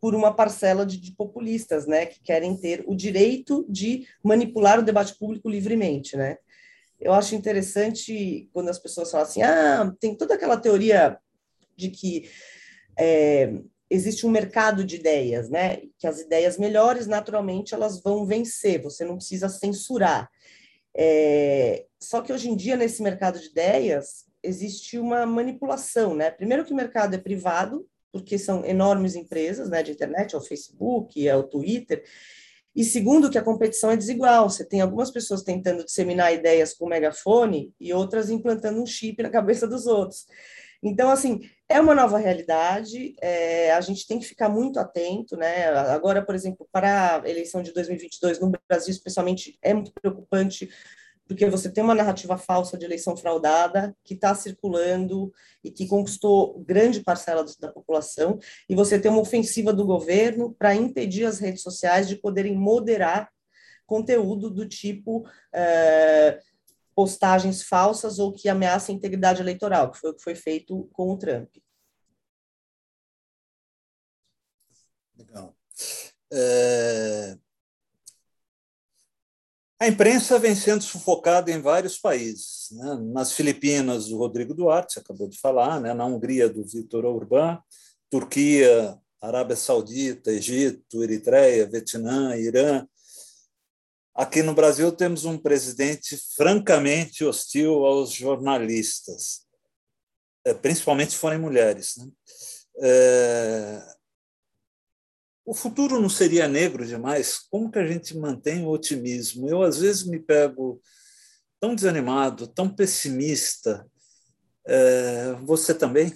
[0.00, 4.82] por uma parcela de, de, populistas, né, que querem ter o direito de manipular o
[4.82, 6.38] debate público livremente, né?
[7.00, 11.18] Eu acho interessante quando as pessoas falam assim, ah, tem toda aquela teoria
[11.76, 12.28] de que
[12.98, 13.54] é,
[13.88, 15.82] existe um mercado de ideias, né?
[15.98, 20.30] Que as ideias melhores, naturalmente, elas vão vencer, você não precisa censurar.
[20.94, 26.30] É, só que hoje em dia, nesse mercado de ideias, existe uma manipulação, né?
[26.30, 30.42] Primeiro que o mercado é privado, porque são enormes empresas né, de internet, é o
[30.42, 32.04] Facebook, é o Twitter,
[32.74, 34.48] E segundo, que a competição é desigual.
[34.48, 39.30] Você tem algumas pessoas tentando disseminar ideias com megafone e outras implantando um chip na
[39.30, 40.26] cabeça dos outros.
[40.82, 45.66] Então, assim, é uma nova realidade, é, a gente tem que ficar muito atento, né?
[45.68, 50.70] Agora, por exemplo, para a eleição de 2022 no Brasil, especialmente, é muito preocupante
[51.30, 56.58] porque você tem uma narrativa falsa de eleição fraudada que está circulando e que conquistou
[56.64, 61.62] grande parcela da população, e você tem uma ofensiva do governo para impedir as redes
[61.62, 63.30] sociais de poderem moderar
[63.86, 66.40] conteúdo do tipo é,
[66.96, 71.12] postagens falsas ou que ameaçam a integridade eleitoral, que foi o que foi feito com
[71.12, 71.48] o Trump.
[75.16, 75.54] Legal.
[76.32, 77.38] É...
[79.82, 82.68] A imprensa vem sendo sufocada em vários países.
[82.72, 82.98] Né?
[83.14, 85.94] Nas Filipinas, o Rodrigo Duarte, acabou de falar, né?
[85.94, 87.58] na Hungria, do Vitor Orbán,
[88.10, 92.86] Turquia, Arábia Saudita, Egito, Eritreia, Vietnã, Irã.
[94.14, 99.46] Aqui no Brasil temos um presidente francamente hostil aos jornalistas,
[100.44, 101.96] é, principalmente se forem mulheres.
[101.96, 102.06] Né?
[102.82, 103.99] É
[105.50, 107.40] o futuro não seria negro demais?
[107.50, 109.48] Como que a gente mantém o otimismo?
[109.48, 110.80] Eu, às vezes, me pego
[111.58, 113.84] tão desanimado, tão pessimista.
[114.64, 116.14] É, você também?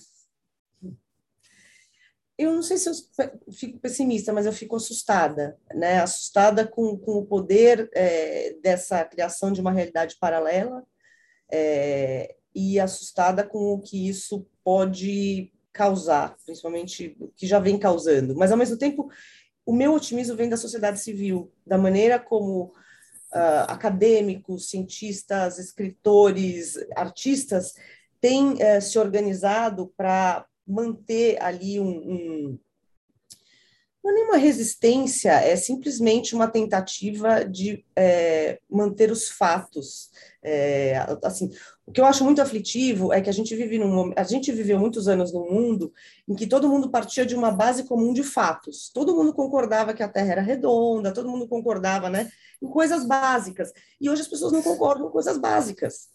[2.38, 2.94] Eu não sei se eu
[3.52, 6.00] fico pessimista, mas eu fico assustada, né?
[6.00, 10.86] Assustada com, com o poder é, dessa criação de uma realidade paralela
[11.50, 18.34] é, e assustada com o que isso pode causar, principalmente que já vem causando.
[18.36, 19.10] Mas, ao mesmo tempo,
[19.66, 27.74] o meu otimismo vem da sociedade civil, da maneira como uh, acadêmicos, cientistas, escritores, artistas
[28.20, 32.58] têm uh, se organizado para manter ali um, um
[34.04, 40.10] não é nenhuma resistência, é simplesmente uma tentativa de é, manter os fatos.
[40.42, 41.50] É, assim,
[41.86, 44.78] o que eu acho muito aflitivo é que a gente vive num a gente viveu
[44.78, 45.90] muitos anos num mundo
[46.28, 48.90] em que todo mundo partia de uma base comum de fatos.
[48.92, 53.72] Todo mundo concordava que a Terra era redonda, todo mundo concordava, né, em coisas básicas.
[53.98, 56.08] E hoje as pessoas não concordam em coisas básicas.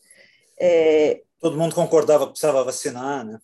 [0.62, 3.40] É, todo mundo concordava que precisava vacinar, né?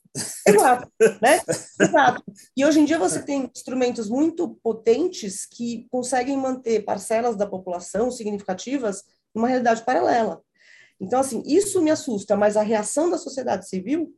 [0.46, 1.42] Exato, né?
[1.80, 2.24] Exato.
[2.56, 8.12] E hoje em dia você tem instrumentos muito potentes que conseguem manter parcelas da população
[8.12, 10.42] significativas numa realidade paralela.
[11.00, 14.14] Então, assim, isso me assusta, mas a reação da sociedade civil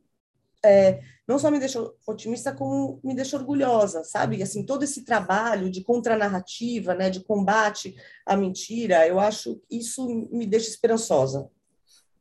[0.64, 4.42] é, não só me deixou otimista, como me deixou orgulhosa, sabe?
[4.42, 7.94] Assim, todo esse trabalho de contranarrativa, né, de combate
[8.26, 11.48] à mentira, eu acho que isso me deixa esperançosa.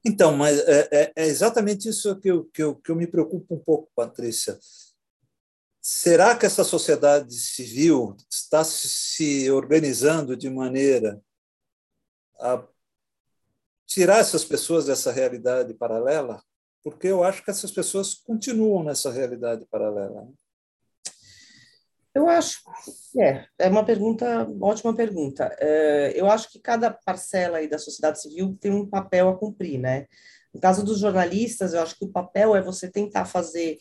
[0.05, 3.55] Então, mas é, é, é exatamente isso que eu, que, eu, que eu me preocupo
[3.55, 4.57] um pouco, Patrícia.
[5.81, 11.21] Será que essa sociedade civil está se organizando de maneira
[12.39, 12.61] a
[13.85, 16.43] tirar essas pessoas dessa realidade paralela?
[16.83, 20.27] Porque eu acho que essas pessoas continuam nessa realidade paralela.
[22.17, 22.61] Eu acho,
[23.19, 25.55] é, é uma pergunta, ótima pergunta.
[25.59, 29.77] É, eu acho que cada parcela aí da sociedade civil tem um papel a cumprir,
[29.77, 30.07] né?
[30.51, 33.77] No caso dos jornalistas, eu acho que o papel é você tentar fazer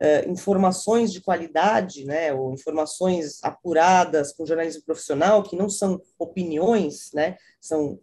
[0.00, 7.12] é, informações de qualidade, né, ou informações apuradas com jornalismo profissional, que não são opiniões,
[7.12, 8.00] né, são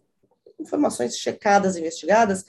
[0.57, 2.45] informações checadas, investigadas,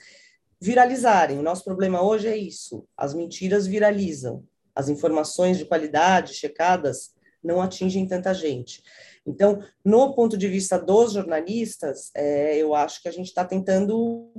[0.61, 1.37] viralizarem.
[1.37, 7.16] O nosso problema hoje é isso: as mentiras viralizam, as informações de qualidade checadas
[7.47, 8.83] não atingem tanta gente.
[9.25, 14.29] Então, no ponto de vista dos jornalistas, é, eu acho que a gente está tentando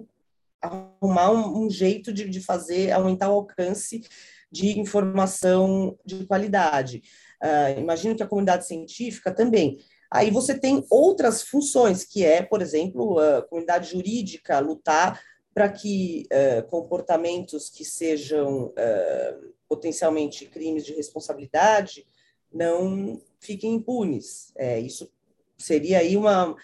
[0.60, 4.02] arrumar um, um jeito de, de, fazer, aumentar o alcance
[4.50, 7.02] de informação de qualidade.
[7.42, 9.78] Uh, imagino que a comunidade científica também.
[10.10, 15.20] Aí você tem outras funções, que é, por exemplo, a comunidade jurídica lutar
[15.52, 22.06] para que uh, comportamentos que sejam uh, potencialmente crimes de responsabilidade
[22.52, 24.52] não fiquem impunes.
[24.56, 25.10] É, isso
[25.56, 26.56] seria aí uma,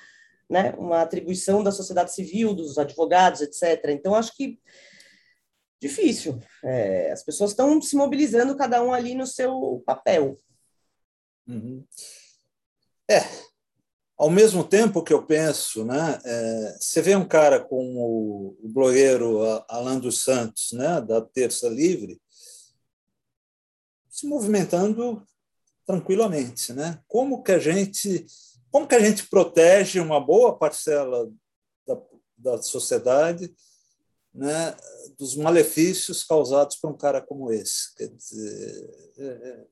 [0.48, 3.90] né, uma atribuição da sociedade civil, dos advogados, etc.
[3.90, 4.58] Então, acho que
[5.80, 6.40] difícil.
[6.62, 10.38] É, as pessoas estão se mobilizando, cada um ali no seu papel.
[11.46, 11.84] Uhum.
[13.10, 13.20] É,
[14.16, 19.42] ao mesmo tempo que eu penso, né, é, você vê um cara como o, blogueiro
[19.68, 22.20] Alan dos Santos, né, da Terça Livre,
[24.08, 25.26] se movimentando
[25.86, 27.00] tranquilamente, né?
[27.06, 28.26] Como que a gente,
[28.70, 31.30] como que a gente protege uma boa parcela
[31.86, 32.00] da,
[32.36, 33.54] da sociedade,
[34.32, 34.74] né,
[35.16, 37.94] dos malefícios causados por um cara como esse?
[37.94, 39.66] Quer dizer, é, é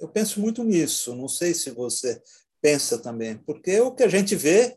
[0.00, 1.14] eu penso muito nisso.
[1.14, 2.22] Não sei se você
[2.60, 4.76] pensa também, porque o que a gente vê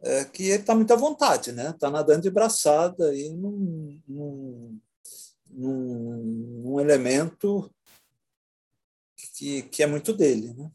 [0.00, 1.70] é que ele está muito à vontade, né?
[1.70, 4.80] Está nadando de braçada aí num, num,
[5.50, 6.16] num,
[6.62, 7.72] num elemento
[9.38, 10.70] que, que é muito dele, né?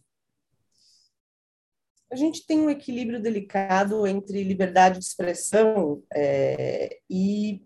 [2.10, 7.62] A gente tem um equilíbrio delicado entre liberdade de expressão é, e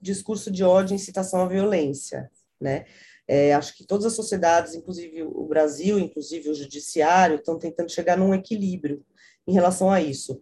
[0.00, 2.30] discurso de ódio e incitação à violência,
[2.60, 2.84] né?
[3.26, 8.16] É, acho que todas as sociedades, inclusive o Brasil, inclusive o judiciário, estão tentando chegar
[8.16, 9.04] num equilíbrio
[9.46, 10.38] em relação a isso.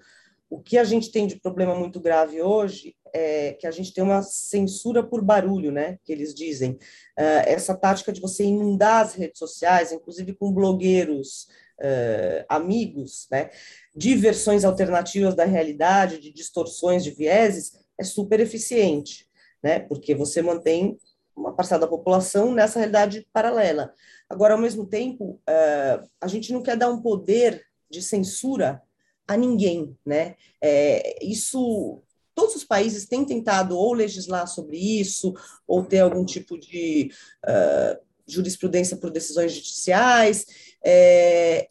[0.48, 4.02] O que a gente tem de problema muito grave hoje é que a gente tem
[4.02, 5.98] uma censura por barulho, né?
[6.04, 6.72] Que eles dizem.
[6.72, 11.48] Uh, essa tática de você inundar as redes sociais, inclusive com blogueiros
[11.80, 13.50] uh, amigos, né?
[13.94, 19.28] De versões alternativas da realidade, de distorções de vieses, é super eficiente,
[19.62, 19.78] né?
[19.78, 20.98] Porque você mantém
[21.36, 23.92] uma parcela da população nessa realidade paralela.
[24.28, 28.82] Agora, ao mesmo tempo, uh, a gente não quer dar um poder de censura
[29.26, 30.36] a ninguém, né?
[30.60, 32.02] É, isso,
[32.34, 35.34] todos os países têm tentado ou legislar sobre isso,
[35.66, 37.10] ou ter algum tipo de
[37.46, 40.46] uh, jurisprudência por decisões judiciais.
[40.84, 41.66] É,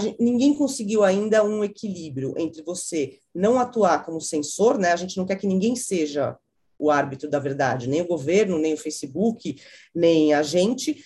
[0.00, 4.92] Gente, ninguém conseguiu ainda um equilíbrio entre você não atuar como censor, né?
[4.92, 6.36] A gente não quer que ninguém seja
[6.78, 9.56] o árbitro da verdade, nem o governo, nem o Facebook,
[9.94, 11.04] nem a gente,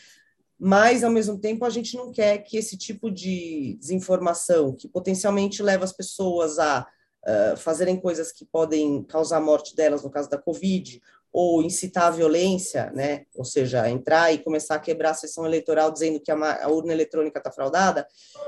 [0.59, 5.63] mas ao mesmo tempo a gente não quer que esse tipo de desinformação, que potencialmente
[5.63, 6.87] leva as pessoas a
[7.27, 11.01] uh, fazerem coisas que podem causar a morte delas, no caso da Covid,
[11.33, 13.27] ou incitar a violência, né?
[13.37, 16.93] ou seja, entrar e começar a quebrar a sessão eleitoral dizendo que a, a urna
[16.93, 18.07] eletrônica está fraudada,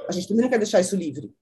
[0.08, 1.32] a gente também não quer deixar isso livre.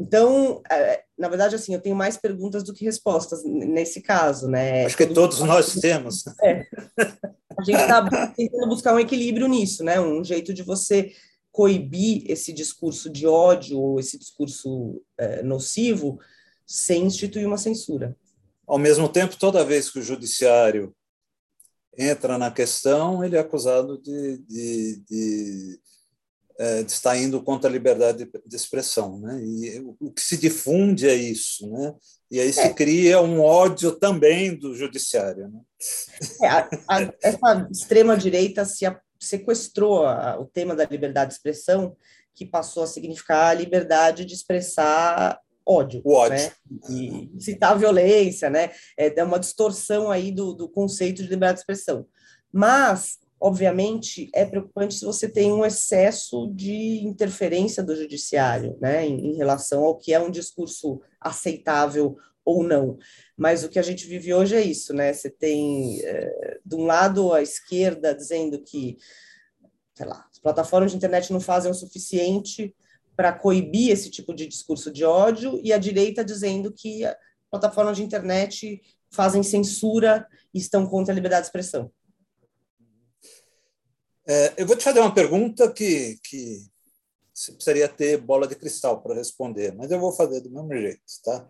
[0.00, 4.86] Então, é, na verdade, assim, eu tenho mais perguntas do que respostas nesse caso, né?
[4.86, 6.24] Acho que todos nós temos.
[6.42, 6.64] É.
[7.58, 10.00] A gente está tentando buscar um equilíbrio nisso, né?
[10.00, 11.12] Um jeito de você
[11.52, 16.18] coibir esse discurso de ódio ou esse discurso é, nocivo
[16.66, 18.16] sem instituir uma censura.
[18.66, 20.94] Ao mesmo tempo, toda vez que o judiciário
[21.98, 25.80] entra na questão, ele é acusado de, de, de
[26.86, 29.40] está indo contra a liberdade de expressão, né?
[29.42, 31.94] E o que se difunde é isso, né?
[32.30, 32.72] E aí se é.
[32.72, 35.48] cria um ódio também do judiciário.
[35.48, 35.60] Né?
[36.42, 40.04] É, a, a, essa extrema direita se a, sequestrou
[40.38, 41.96] o tema da liberdade de expressão,
[42.34, 46.36] que passou a significar a liberdade de expressar ódio, o ódio.
[46.36, 46.52] Né?
[46.90, 48.70] E citar violência, né?
[48.96, 52.06] É uma distorção aí do, do conceito de liberdade de expressão.
[52.52, 59.30] Mas obviamente, é preocupante se você tem um excesso de interferência do judiciário, né, em,
[59.30, 62.98] em, relação ao que é um discurso aceitável ou não.
[63.36, 65.12] Mas o que a gente vive hoje é isso, né?
[65.12, 68.98] Você tem, é, de um lado, a esquerda dizendo que,
[69.94, 72.74] sei lá, as plataformas de internet não fazem o suficiente
[73.16, 77.02] para coibir esse tipo de discurso de ódio, e a direita dizendo que
[77.50, 81.90] plataformas de internet fazem censura e estão contra a liberdade de expressão.
[84.32, 86.64] É, eu vou te fazer uma pergunta que, que
[87.34, 91.02] você precisaria ter bola de cristal para responder, mas eu vou fazer do mesmo jeito.
[91.24, 91.48] Tá?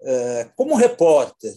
[0.00, 1.54] É, como repórter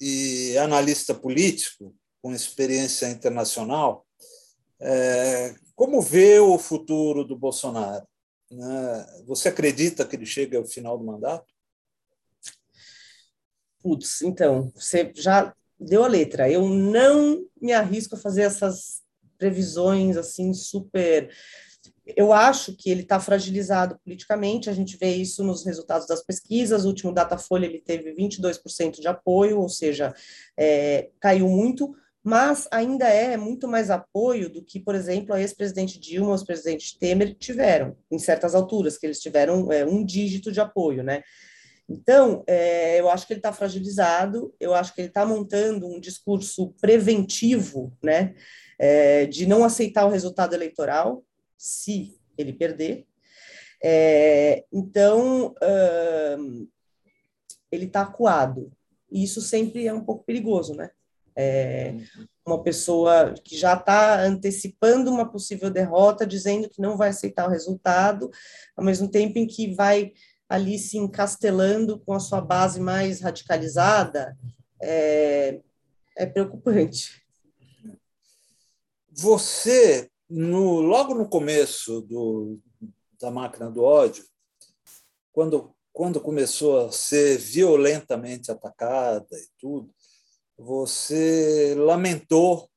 [0.00, 4.06] e analista político com experiência internacional,
[4.80, 8.08] é, como vê o futuro do Bolsonaro?
[8.50, 9.22] Né?
[9.26, 11.52] Você acredita que ele chega ao final do mandato?
[13.82, 16.50] Putz, então, você já deu a letra.
[16.50, 19.06] Eu não me arrisco a fazer essas
[19.38, 21.30] previsões assim super
[22.16, 26.84] eu acho que ele está fragilizado politicamente, a gente vê isso nos resultados das pesquisas,
[26.84, 30.14] o último Datafolha ele teve 22% de apoio, ou seja,
[30.56, 36.00] é, caiu muito, mas ainda é muito mais apoio do que, por exemplo, a ex-presidente
[36.00, 40.60] Dilma, os presidentes Temer tiveram, em certas alturas, que eles tiveram é, um dígito de
[40.60, 41.22] apoio, né?
[41.88, 45.98] Então, é, eu acho que ele está fragilizado, eu acho que ele está montando um
[45.98, 48.34] discurso preventivo, né?
[48.78, 51.24] é, de não aceitar o resultado eleitoral,
[51.56, 53.04] se ele perder.
[53.82, 55.54] É, então,
[57.70, 58.70] ele está acuado.
[59.10, 60.90] E isso sempre é um pouco perigoso, né?
[61.34, 61.94] É,
[62.44, 67.50] uma pessoa que já está antecipando uma possível derrota, dizendo que não vai aceitar o
[67.50, 68.30] resultado,
[68.76, 70.12] ao mesmo tempo em que vai
[70.48, 74.36] ali se encastelando com a sua base mais radicalizada,
[74.80, 75.60] é,
[76.16, 77.22] é preocupante.
[79.10, 82.58] Você, no, logo no começo do,
[83.20, 84.24] da máquina do ódio,
[85.32, 89.92] quando, quando começou a ser violentamente atacada e tudo,
[90.56, 92.68] você lamentou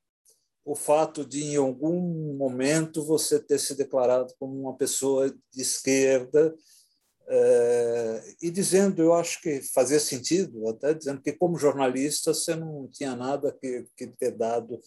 [0.64, 6.54] o fato de, em algum momento, você ter se declarado como uma pessoa de esquerda
[7.28, 12.88] é, e dizendo, eu acho que fazia sentido, até dizendo que, como jornalista, você não
[12.88, 14.80] tinha nada que, que ter dado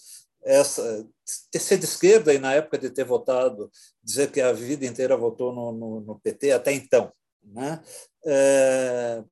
[0.43, 1.09] essa
[1.51, 3.71] ter ser de esquerda e na época de ter votado
[4.03, 7.11] dizer que a vida inteira votou no, no, no PT até então
[7.43, 7.83] né
[8.27, 9.25] é,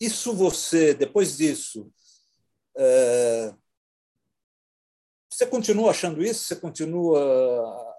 [0.00, 1.90] isso você depois disso
[2.76, 3.52] é,
[5.40, 6.44] você continua achando isso?
[6.44, 7.89] Você continua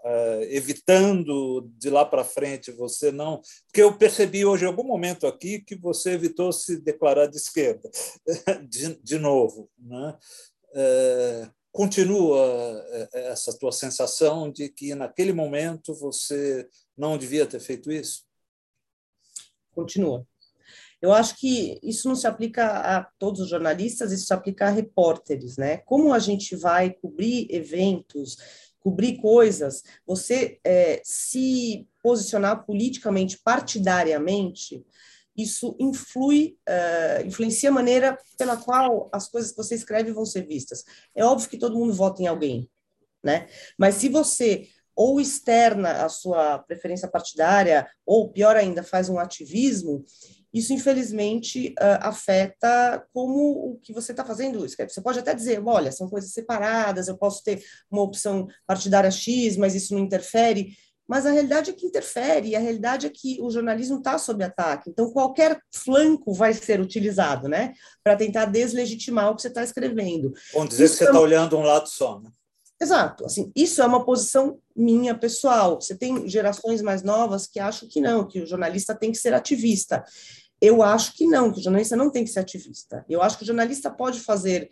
[0.50, 2.72] evitando de lá para frente?
[2.72, 3.42] Você não.
[3.68, 7.90] Porque eu percebi hoje, em algum momento aqui, que você evitou se declarar de esquerda,
[8.68, 9.70] de, de novo.
[9.78, 10.18] Né?
[10.72, 17.92] Uh, continua eh, essa tua sensação de que, naquele momento, você não devia ter feito
[17.92, 18.24] isso?
[19.74, 20.28] Continua.
[21.02, 24.70] Eu acho que isso não se aplica a todos os jornalistas, isso se aplica a
[24.70, 25.78] repórteres, né?
[25.78, 28.38] Como a gente vai cobrir eventos,
[28.82, 34.84] cobrir coisas, você é, se posicionar politicamente, partidariamente,
[35.38, 40.46] isso influi, uh, influencia a maneira pela qual as coisas que você escreve vão ser
[40.46, 40.84] vistas.
[41.16, 42.70] É óbvio que todo mundo vota em alguém,
[43.24, 43.48] né?
[43.78, 50.06] Mas se você ou externa a sua preferência partidária, ou pior ainda, faz um ativismo,
[50.54, 54.60] isso infelizmente uh, afeta como o que você está fazendo.
[54.60, 59.56] Você pode até dizer, olha, são coisas separadas, eu posso ter uma opção partidária X,
[59.58, 60.76] mas isso não interfere.
[61.08, 64.44] Mas a realidade é que interfere, e a realidade é que o jornalismo está sob
[64.44, 64.90] ataque.
[64.90, 67.74] Então, qualquer flanco vai ser utilizado, né?
[68.02, 70.32] Para tentar deslegitimar o que você está escrevendo.
[70.54, 71.22] Vamos dizer isso que você está é...
[71.22, 72.30] olhando um lado só, né?
[72.82, 73.26] Exato.
[73.26, 75.80] Assim, isso é uma posição minha pessoal.
[75.80, 79.36] Você tem gerações mais novas que acham que não, que o jornalista tem que ser
[79.36, 80.04] ativista.
[80.62, 83.04] Eu acho que não, que o jornalista não tem que ser ativista.
[83.10, 84.70] Eu acho que o jornalista pode fazer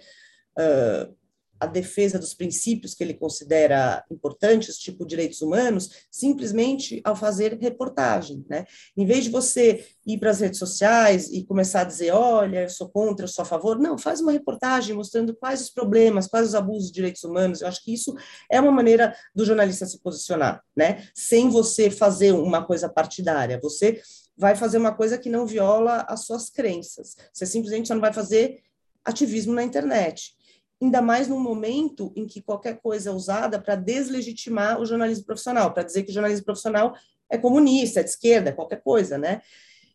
[0.58, 1.14] uh,
[1.60, 8.46] a defesa dos princípios que ele considera importantes, tipo direitos humanos, simplesmente ao fazer reportagem,
[8.50, 8.66] né?
[8.96, 12.70] Em vez de você ir para as redes sociais e começar a dizer, olha, eu
[12.70, 16.48] sou contra, eu sou a favor, não, faz uma reportagem mostrando quais os problemas, quais
[16.48, 17.62] os abusos de direitos humanos.
[17.62, 18.16] Eu acho que isso
[18.50, 21.08] é uma maneira do jornalista se posicionar, né?
[21.14, 24.02] Sem você fazer uma coisa partidária, você
[24.40, 27.18] vai fazer uma coisa que não viola as suas crenças.
[27.34, 28.64] Você simplesmente só não vai fazer
[29.04, 30.34] ativismo na internet.
[30.82, 35.74] Ainda mais num momento em que qualquer coisa é usada para deslegitimar o jornalismo profissional,
[35.74, 36.96] para dizer que o jornalismo profissional
[37.30, 39.42] é comunista, é de esquerda, é qualquer coisa, né?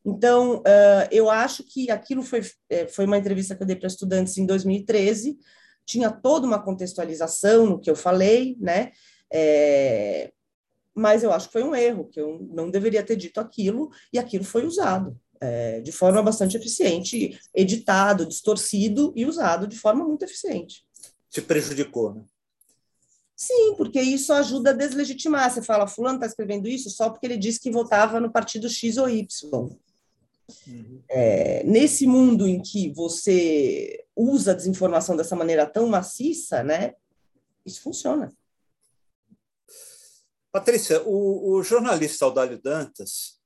[0.05, 3.87] Então, uh, eu acho que aquilo foi, é, foi uma entrevista que eu dei para
[3.87, 5.39] estudantes em 2013,
[5.87, 8.93] tinha toda uma contextualização no que eu falei, né?
[9.33, 10.34] É,
[10.95, 14.19] mas eu acho que foi um erro, que eu não deveria ter dito aquilo, e
[14.19, 20.25] aquilo foi usado é, de forma bastante eficiente, editado, distorcido e usado de forma muito
[20.25, 20.87] eficiente.
[21.29, 22.23] Te prejudicou, né?
[23.37, 25.53] Sim, porque isso ajuda a deslegitimar.
[25.53, 28.97] Você fala, fulano está escrevendo isso só porque ele disse que votava no partido X
[28.97, 29.27] ou Y.
[30.67, 31.03] Uhum.
[31.09, 36.95] É, nesse mundo em que você usa a desinformação dessa maneira tão maciça, né,
[37.67, 38.33] isso funciona.
[40.55, 43.41] Patrícia, o, o jornalista Audálio Dantas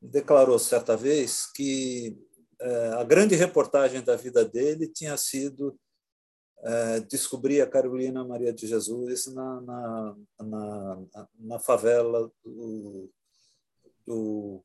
[0.00, 2.16] declarou certa vez que
[2.60, 5.76] é, a grande reportagem da vida dele tinha sido
[6.60, 11.02] é, descobrir a Carolina Maria de Jesus na, na, na,
[11.36, 13.10] na favela do,
[14.06, 14.64] do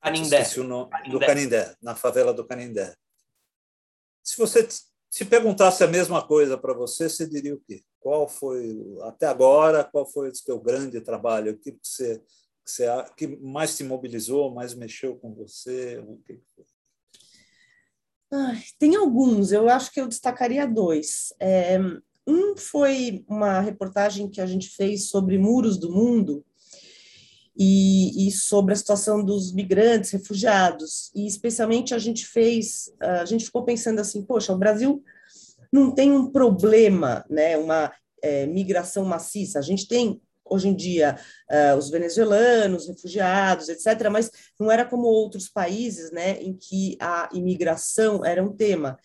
[0.00, 0.56] Canindé.
[0.56, 2.96] Nome, do Canindé, na favela do Canindé.
[4.24, 4.66] Se você
[5.10, 7.84] se perguntasse a mesma coisa para você, você diria o quê?
[8.02, 11.52] Qual foi, até agora, qual foi o seu grande trabalho?
[11.52, 12.18] O que você,
[12.64, 12.86] que, você,
[13.16, 15.98] que mais te mobilizou, mais mexeu com você?
[15.98, 16.40] O que
[18.34, 21.34] Ai, tem alguns, eu acho que eu destacaria dois.
[21.38, 21.78] É,
[22.26, 26.44] um foi uma reportagem que a gente fez sobre muros do mundo,
[27.56, 31.12] e, e, sobre a situação dos migrantes, refugiados.
[31.14, 35.04] E especialmente a gente fez, a gente ficou pensando assim, poxa, o Brasil
[35.72, 37.90] não tem um problema, né, uma
[38.22, 39.58] é, migração maciça.
[39.58, 41.18] A gente tem hoje em dia
[41.50, 47.30] uh, os venezuelanos, refugiados, etc., mas não era como outros países, né, em que a
[47.32, 48.98] imigração era um tema.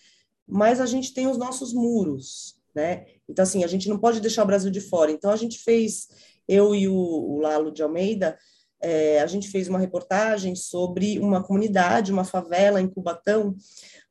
[0.46, 3.06] Mas a gente tem os nossos muros, né?
[3.30, 5.12] Então assim, a gente não pode deixar o Brasil de fora.
[5.12, 6.08] Então a gente fez,
[6.48, 8.38] eu e o, o Lalo de Almeida,
[8.82, 13.56] é, a gente fez uma reportagem sobre uma comunidade, uma favela em Cubatão,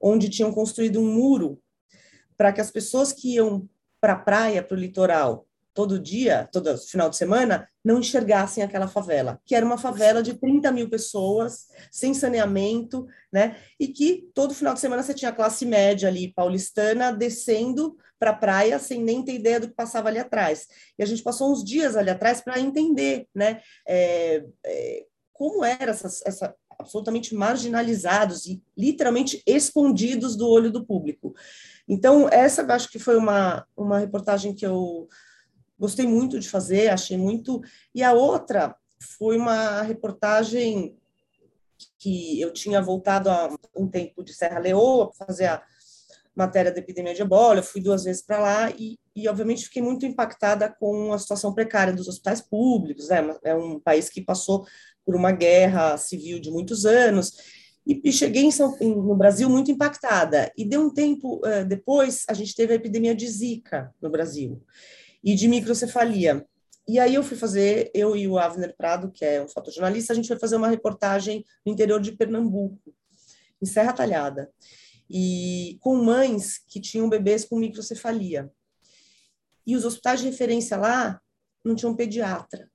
[0.00, 1.58] onde tinham construído um muro
[2.36, 3.68] para que as pessoas que iam
[4.00, 8.88] para a praia, para o litoral, todo dia, todo final de semana, não enxergassem aquela
[8.88, 13.56] favela, que era uma favela de 30 mil pessoas, sem saneamento, né?
[13.78, 18.30] E que todo final de semana você tinha a classe média ali, paulistana, descendo para
[18.30, 20.66] a praia sem nem ter ideia do que passava ali atrás.
[20.98, 23.60] E a gente passou uns dias ali atrás para entender, né?
[23.86, 31.34] É, é, como era essa, essa absolutamente marginalizados e literalmente escondidos do olho do público.
[31.88, 35.08] Então, essa acho que foi uma, uma reportagem que eu
[35.78, 37.60] gostei muito de fazer, achei muito.
[37.94, 38.74] E a outra
[39.18, 40.96] foi uma reportagem
[41.98, 45.62] que eu tinha voltado há um tempo de Serra Leoa para fazer a
[46.34, 49.80] matéria da epidemia de ebola, eu fui duas vezes para lá e, e, obviamente, fiquei
[49.80, 53.34] muito impactada com a situação precária dos hospitais públicos, né?
[53.42, 54.66] é um país que passou
[55.04, 57.32] por uma guerra civil de muitos anos,
[57.86, 60.52] e, e cheguei em São, em, no Brasil muito impactada.
[60.56, 64.62] E deu um tempo uh, depois, a gente teve a epidemia de Zika no Brasil
[65.22, 66.44] e de microcefalia.
[66.88, 70.16] E aí eu fui fazer, eu e o Avner Prado, que é um fotojornalista, a
[70.16, 72.94] gente foi fazer uma reportagem no interior de Pernambuco,
[73.60, 74.50] em Serra Talhada,
[75.10, 78.50] e com mães que tinham bebês com microcefalia.
[79.66, 81.20] E os hospitais de referência lá
[81.64, 82.70] não tinham pediatra.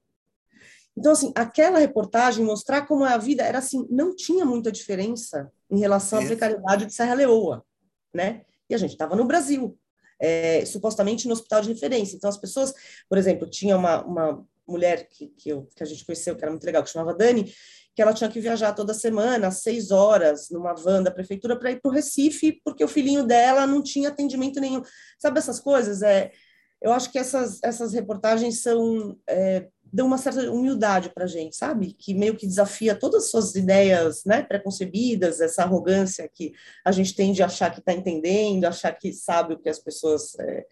[1.01, 5.79] Então, assim, aquela reportagem mostrar como a vida era assim, não tinha muita diferença em
[5.79, 7.65] relação à precariedade de Serra Leoa,
[8.13, 8.43] né?
[8.69, 9.75] E a gente estava no Brasil,
[10.21, 12.15] é, supostamente no hospital de referência.
[12.15, 12.71] Então, as pessoas,
[13.09, 16.51] por exemplo, tinha uma, uma mulher que, que, eu, que a gente conheceu, que era
[16.51, 17.51] muito legal, que chamava Dani,
[17.95, 21.71] que ela tinha que viajar toda semana, às seis horas, numa van da prefeitura, para
[21.71, 24.83] ir para o Recife, porque o filhinho dela não tinha atendimento nenhum.
[25.17, 26.03] Sabe essas coisas?
[26.03, 26.31] É,
[26.79, 31.55] eu acho que essas, essas reportagens são é, deu uma certa humildade para a gente,
[31.55, 31.93] sabe?
[31.93, 36.53] Que meio que desafia todas as suas ideias né, preconcebidas, essa arrogância que
[36.85, 40.37] a gente tem de achar que está entendendo, achar que sabe o que as pessoas
[40.39, 40.65] é,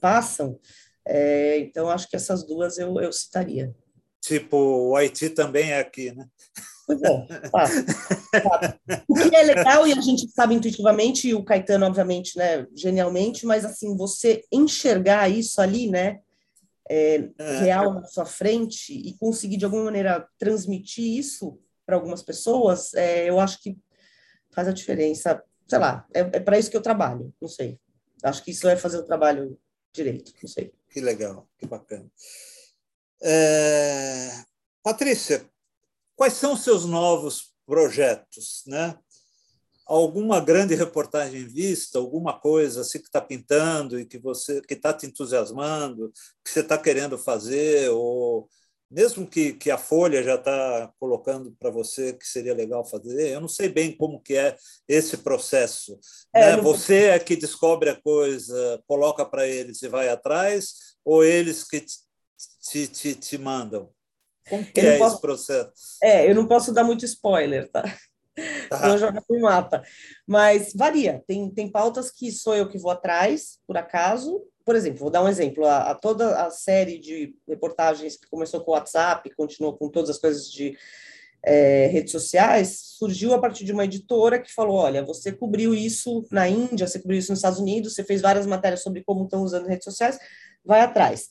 [0.00, 0.58] passam.
[1.06, 3.74] É, então, acho que essas duas eu, eu citaria.
[4.20, 6.26] Tipo, o Haiti também é aqui, né?
[6.86, 7.26] Pois é,
[9.08, 13.46] O que é legal, e a gente sabe intuitivamente, e o Caetano, obviamente, né, genialmente,
[13.46, 16.20] mas assim, você enxergar isso ali, né?
[16.88, 22.22] É, é, real na sua frente e conseguir de alguma maneira transmitir isso para algumas
[22.22, 23.78] pessoas, é, eu acho que
[24.52, 25.42] faz a diferença.
[25.68, 27.78] Sei lá, é, é para isso que eu trabalho, não sei.
[28.22, 29.58] Acho que isso é fazer o trabalho
[29.92, 30.72] direito, não sei.
[30.88, 32.10] Que legal, que bacana.
[33.22, 34.30] É...
[34.82, 35.48] Patrícia,
[36.16, 38.98] quais são os seus novos projetos, né?
[39.96, 44.92] Alguma grande reportagem vista, alguma coisa assim que está pintando e que você que está
[44.92, 46.10] te entusiasmando,
[46.44, 48.48] que você está querendo fazer, ou
[48.90, 53.40] mesmo que, que a Folha já está colocando para você que seria legal fazer, eu
[53.40, 55.98] não sei bem como que é esse processo.
[56.34, 56.62] É, né?
[56.62, 61.80] Você é que descobre a coisa, coloca para eles e vai atrás, ou eles que
[61.80, 63.90] te, te, te mandam?
[64.48, 65.72] Como que é posso, esse processo?
[66.02, 67.82] É, eu não posso dar muito spoiler, tá?
[68.68, 68.88] Tá.
[68.88, 69.82] Não joga no mapa.
[70.26, 71.22] Mas varia.
[71.26, 74.42] Tem, tem pautas que sou eu que vou atrás, por acaso.
[74.64, 75.66] Por exemplo, vou dar um exemplo.
[75.66, 80.10] A, a toda a série de reportagens que começou com o WhatsApp, continuou com todas
[80.10, 80.76] as coisas de
[81.44, 86.24] é, redes sociais, surgiu a partir de uma editora que falou: olha, você cobriu isso
[86.30, 89.42] na Índia, você cobriu isso nos Estados Unidos, você fez várias matérias sobre como estão
[89.42, 90.18] usando redes sociais,
[90.64, 91.28] vai atrás.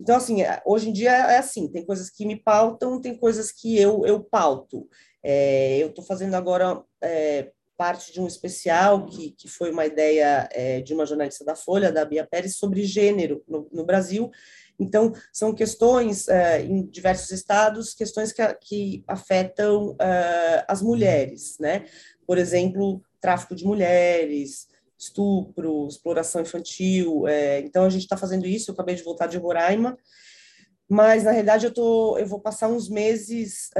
[0.00, 3.52] Então, assim, é, hoje em dia é assim: tem coisas que me pautam, tem coisas
[3.52, 4.88] que eu, eu pauto.
[5.22, 10.46] É, eu estou fazendo agora é, parte de um especial que, que foi uma ideia
[10.52, 14.30] é, de uma jornalista da Folha, da Bia Pérez, sobre gênero no, no Brasil.
[14.78, 21.84] Então, são questões é, em diversos estados, questões que, que afetam é, as mulheres, né?
[22.26, 24.68] Por exemplo, tráfico de mulheres,
[24.98, 27.26] estupro, exploração infantil.
[27.28, 28.70] É, então, a gente está fazendo isso.
[28.70, 29.96] Eu acabei de voltar de Roraima,
[30.88, 33.70] mas na realidade eu tô, eu vou passar uns meses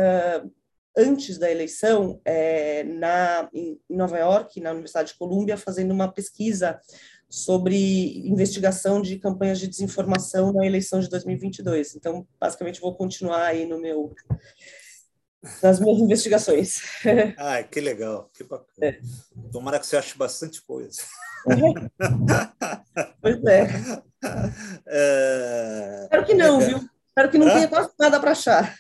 [0.97, 6.80] antes da eleição, é, na, em Nova York, na Universidade de Colômbia, fazendo uma pesquisa
[7.28, 11.95] sobre investigação de campanhas de desinformação na eleição de 2022.
[11.95, 14.12] Então, basicamente, vou continuar aí no meu
[15.62, 16.82] nas minhas investigações.
[17.38, 18.66] Ah, que legal, que bacana.
[18.82, 19.01] É.
[19.53, 21.03] Tomara que você ache bastante coisa.
[23.22, 23.68] pois é.
[24.86, 26.01] é.
[26.05, 26.66] Espero que não, é.
[26.66, 26.78] viu?
[27.09, 28.76] Espero que não tenha quase nada para achar.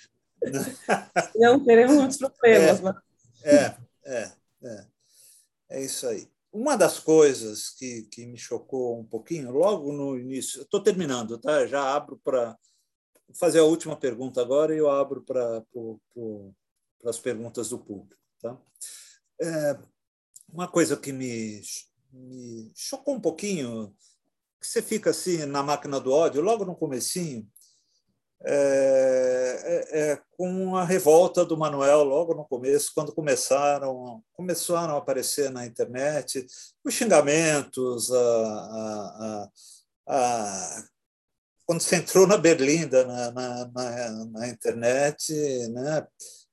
[1.36, 2.78] Não teremos muitos problemas.
[2.78, 2.96] É, mas...
[3.42, 4.32] é, é,
[4.62, 4.86] é,
[5.70, 6.28] é isso aí.
[6.52, 11.66] Uma das coisas que, que me chocou um pouquinho, logo no início, estou terminando, tá?
[11.66, 12.56] Já abro para
[13.38, 15.64] fazer a última pergunta agora e eu abro para
[17.04, 18.20] as perguntas do público.
[18.40, 18.58] Tá?
[19.40, 19.78] É,
[20.52, 21.62] uma coisa que me,
[22.12, 23.94] me chocou um pouquinho
[24.60, 27.48] você fica assim na máquina do ódio, logo no comecinho,
[28.42, 34.98] é, é, é, com a revolta do Manuel logo no começo, quando começaram começaram a
[34.98, 36.46] aparecer na internet
[36.82, 39.50] os xingamentos, a, a,
[40.08, 40.84] a,
[41.66, 45.32] quando você entrou na Berlinda na, na, na, na internet,
[45.68, 46.06] né,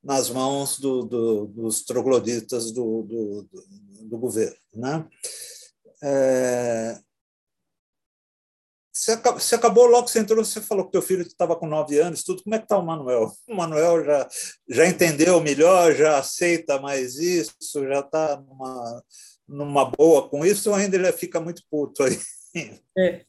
[0.03, 3.49] nas mãos do, do, dos trogloditas do, do,
[4.03, 4.57] do governo.
[4.75, 5.07] Né?
[6.03, 6.99] É,
[8.97, 11.67] você acabou, você acabou logo que você entrou, você falou que teu filho estava com
[11.67, 12.43] nove anos, tudo.
[12.43, 13.31] Como é que está o Manuel?
[13.47, 14.27] O Manuel já,
[14.67, 17.53] já entendeu melhor, já aceita mais isso,
[17.87, 19.03] já está numa,
[19.47, 22.17] numa boa com isso, ou ainda ele fica muito puto aí?
[22.97, 23.21] É.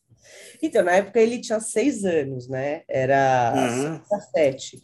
[0.62, 2.82] Então, na época ele tinha seis anos, né?
[2.88, 4.00] Era uhum.
[4.34, 4.80] sete.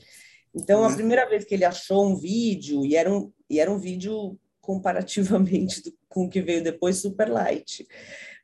[0.55, 0.87] Então, uhum.
[0.87, 4.39] a primeira vez que ele achou um vídeo, e era um, e era um vídeo
[4.61, 7.87] comparativamente do, com o que veio depois, super light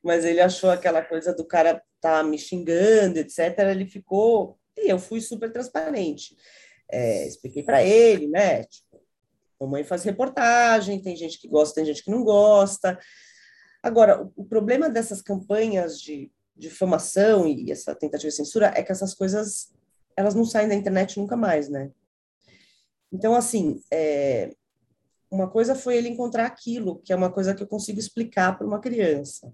[0.02, 3.58] mas ele achou aquela coisa do cara tá me xingando, etc.
[3.70, 6.36] Ele ficou e eu fui super transparente.
[6.90, 8.64] É, expliquei para ele, né?
[8.64, 9.02] Tipo,
[9.60, 12.98] mamãe faz reportagem, tem gente que gosta, tem gente que não gosta.
[13.82, 18.92] Agora, o, o problema dessas campanhas de difamação e essa tentativa de censura é que
[18.92, 19.72] essas coisas
[20.16, 21.90] elas não saem da internet nunca mais, né?
[23.12, 24.54] Então, assim, é,
[25.30, 28.66] uma coisa foi ele encontrar aquilo, que é uma coisa que eu consigo explicar para
[28.66, 29.52] uma criança.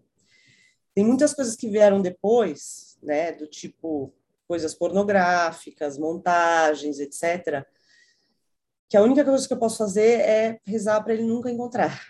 [0.96, 4.14] Tem muitas coisas que vieram depois, né, do tipo
[4.48, 7.66] coisas pornográficas, montagens, etc.,
[8.88, 12.00] que a única coisa que eu posso fazer é rezar para ele nunca encontrar.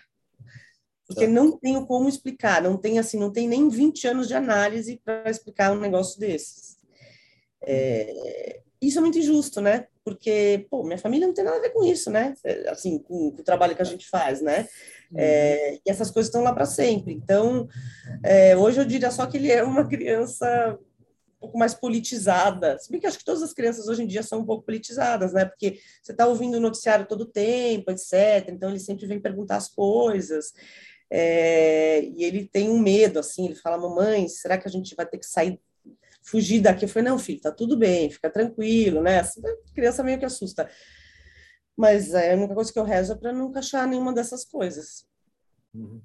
[1.05, 1.31] Porque tá.
[1.31, 5.29] não tenho como explicar, não tem assim, não tem nem 20 anos de análise para
[5.29, 6.77] explicar um negócio desses.
[7.61, 9.87] É, isso é muito injusto, né?
[10.01, 12.35] Porque, pô, minha família não tem nada a ver com isso, né?
[12.69, 14.65] Assim, com, com o trabalho que a gente faz, né?
[15.15, 17.13] É, e essas coisas estão lá para sempre.
[17.13, 17.67] Então,
[18.23, 20.77] é, hoje eu diria só que ele é uma criança
[21.37, 22.77] um pouco mais politizada.
[22.79, 25.33] Se bem que acho que todas as crianças hoje em dia são um pouco politizadas,
[25.33, 25.45] né?
[25.45, 28.49] Porque você está ouvindo o noticiário todo tempo, etc.
[28.49, 30.53] Então, ele sempre vem perguntar as coisas.
[31.09, 35.05] É, e ele tem um medo, assim, ele fala, mamãe, será que a gente vai
[35.05, 35.59] ter que sair,
[36.21, 36.85] fugir daqui?
[36.85, 39.19] Eu falei, não, filho, tá tudo bem, fica tranquilo, né?
[39.19, 40.69] Assim, a criança meio que assusta.
[41.77, 45.05] Mas é, a única coisa que eu rezo é para nunca achar nenhuma dessas coisas.
[45.73, 46.01] Uhum.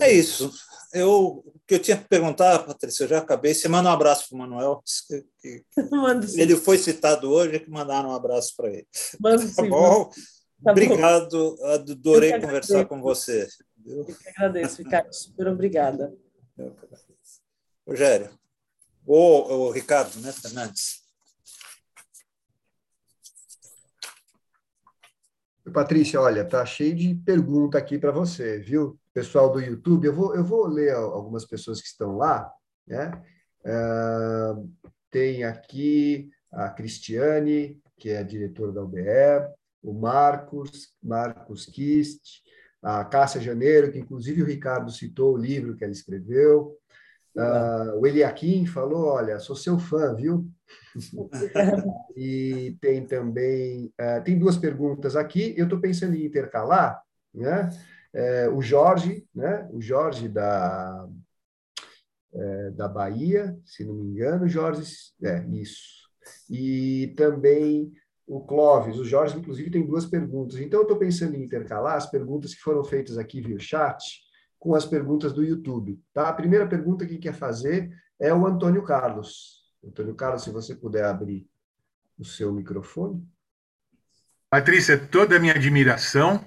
[0.00, 0.52] É isso.
[0.92, 3.54] Eu, o que eu tinha que perguntar, Patrícia, eu já acabei.
[3.54, 4.82] Você manda um abraço para o Manuel.
[6.36, 8.88] ele foi citado hoje, que mandaram um abraço para ele.
[9.20, 10.10] Mando, tá bom?
[10.64, 11.66] Tá Obrigado, bom.
[11.66, 13.46] adorei conversar com você.
[13.84, 15.12] Eu que agradeço, Ricardo.
[15.12, 16.12] Super obrigada.
[17.86, 18.30] Rogério.
[19.06, 21.05] Ou o Ricardo, né, Fernandes?
[25.72, 28.98] Patrícia, olha, tá cheio de pergunta aqui para você, viu?
[29.12, 32.50] Pessoal do YouTube, eu vou, eu vou ler algumas pessoas que estão lá,
[32.86, 33.10] né?
[33.64, 34.70] Uh,
[35.10, 39.00] tem aqui a Cristiane, que é diretora da UBE,
[39.82, 42.42] o Marcos, Marcos Kist,
[42.82, 46.76] a Cássia Janeiro, que inclusive o Ricardo citou o livro que ela escreveu,
[47.36, 50.48] uh, o Eliakim falou, olha, sou seu fã, viu?
[52.16, 55.54] e tem também uh, tem duas perguntas aqui.
[55.56, 57.00] Eu estou pensando em intercalar,
[57.34, 57.70] né?
[58.14, 59.68] É, o Jorge, né?
[59.70, 61.06] O Jorge da
[62.34, 64.82] é, da Bahia, se não me engano, Jorge,
[65.22, 66.06] é isso.
[66.50, 67.92] E também
[68.26, 70.58] o Clóvis, o Jorge, inclusive, tem duas perguntas.
[70.58, 74.25] Então, eu estou pensando em intercalar as perguntas que foram feitas aqui via chat
[74.58, 76.00] com as perguntas do YouTube.
[76.12, 76.28] Tá?
[76.28, 79.64] A primeira pergunta que quer fazer é o Antônio Carlos.
[79.84, 81.48] Antônio Carlos, se você puder abrir
[82.18, 83.22] o seu microfone.
[84.50, 86.42] Patrícia, toda a minha admiração.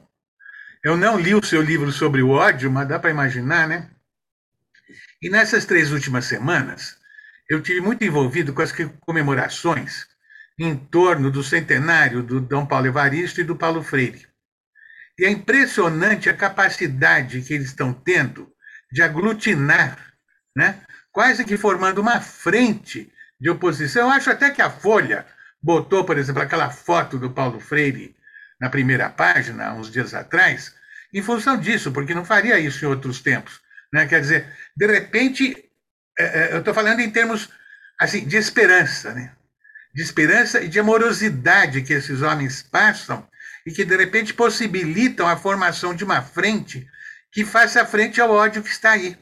[0.84, 3.92] Eu não li o seu livro sobre o ódio, mas dá para imaginar, né?
[5.22, 6.98] E nessas três últimas semanas,
[7.50, 10.08] eu tive muito envolvido com as comemorações
[10.58, 14.29] em torno do centenário do Dom Paulo Evaristo e do Paulo Freire.
[15.20, 18.50] E é impressionante a capacidade que eles estão tendo
[18.90, 19.98] de aglutinar,
[20.56, 20.82] né?
[21.12, 24.04] quase que formando uma frente de oposição.
[24.04, 25.26] Eu acho até que a Folha
[25.62, 28.16] botou, por exemplo, aquela foto do Paulo Freire
[28.62, 30.74] na primeira página, uns dias atrás,
[31.14, 33.60] em função disso, porque não faria isso em outros tempos.
[33.92, 34.08] Né?
[34.08, 35.70] Quer dizer, de repente,
[36.18, 37.50] é, é, eu estou falando em termos
[38.00, 39.34] assim, de esperança, né?
[39.94, 43.29] de esperança e de amorosidade que esses homens passam
[43.70, 46.90] e que, de repente, possibilitam a formação de uma frente
[47.32, 49.16] que faça frente ao ódio que está aí,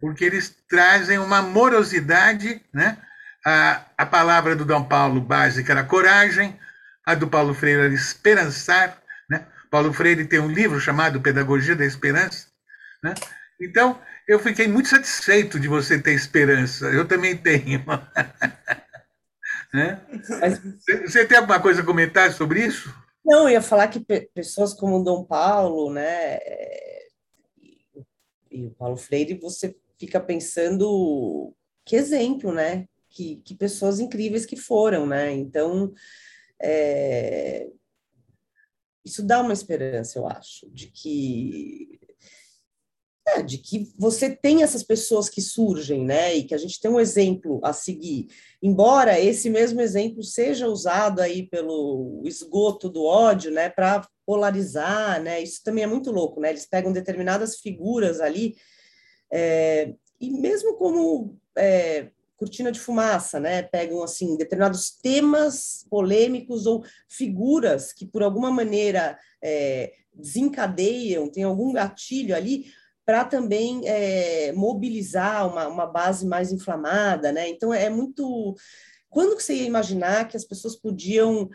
[0.00, 2.96] porque eles trazem uma morosidade, né?
[3.44, 6.58] A, a palavra do Dom Paulo básica era coragem,
[7.04, 8.96] a do Paulo Freire era esperançar.
[9.28, 9.44] Né?
[9.70, 12.46] Paulo Freire tem um livro chamado Pedagogia da Esperança.
[13.02, 13.12] Né?
[13.60, 16.86] Então, eu fiquei muito satisfeito de você ter esperança.
[16.86, 17.84] Eu também tenho.
[19.74, 20.00] né?
[21.04, 23.01] Você tem alguma coisa a comentar sobre isso?
[23.24, 24.00] Não, eu ia falar que
[24.34, 26.38] pessoas como Dom Paulo, né,
[28.52, 31.54] e o Paulo Freire, você fica pensando
[31.84, 32.86] que exemplo, né?
[33.08, 35.32] Que, que pessoas incríveis que foram, né?
[35.32, 35.92] Então,
[36.60, 37.68] é,
[39.04, 41.98] isso dá uma esperança, eu acho, de que
[43.26, 46.90] é, de que você tem essas pessoas que surgem, né, e que a gente tem
[46.90, 48.26] um exemplo a seguir.
[48.60, 55.40] Embora esse mesmo exemplo seja usado aí pelo esgoto do ódio, né, para polarizar, né,
[55.40, 58.56] isso também é muito louco, né, eles pegam determinadas figuras ali,
[59.32, 66.84] é, e mesmo como é, cortina de fumaça, né, pegam, assim, determinados temas polêmicos ou
[67.08, 72.66] figuras que, por alguma maneira, é, desencadeiam, tem algum gatilho ali,
[73.04, 77.48] para também é, mobilizar uma, uma base mais inflamada, né?
[77.48, 78.54] Então é muito.
[79.08, 81.50] Quando que você ia imaginar que as pessoas podiam,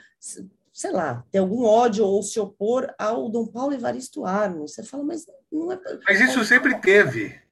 [0.74, 4.68] sei lá, ter algum ódio ou se opor ao Dom Paulo Evaristo Arno?
[4.68, 5.80] Você fala, mas não é.
[6.08, 7.47] Mas isso sempre teve.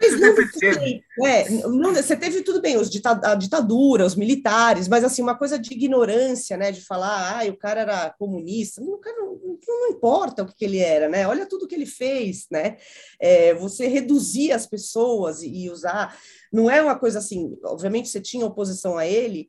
[0.00, 1.04] Mas não, teve.
[1.24, 5.58] É, não, você teve tudo bem, os a ditadura, os militares, mas assim, uma coisa
[5.58, 6.70] de ignorância, né?
[6.70, 10.64] De falar, ah, o cara era comunista, o cara não, não importa o que, que,
[10.64, 11.26] ele era, né?
[11.26, 12.76] Olha tudo que ele fez, né?
[13.20, 16.16] É, você reduzir as pessoas e, e usar.
[16.52, 19.48] Não é uma coisa assim, obviamente você tinha oposição a ele,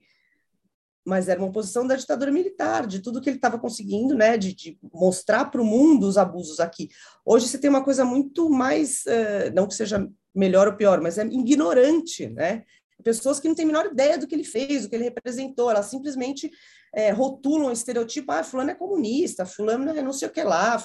[1.06, 4.54] mas era uma oposição da ditadura militar, de tudo que ele estava conseguindo, né, de,
[4.54, 6.90] de mostrar para o mundo os abusos aqui.
[7.26, 11.18] Hoje você tem uma coisa muito mais, uh, não que seja melhor ou pior, mas
[11.18, 12.64] é ignorante, né?
[13.04, 15.72] Pessoas que não têm a menor ideia do que ele fez, do que ele representou,
[15.72, 16.52] elas simplesmente
[16.94, 20.82] é, rotulam o estereotipo, ah, fulano é comunista, fulano é não sei o que lá,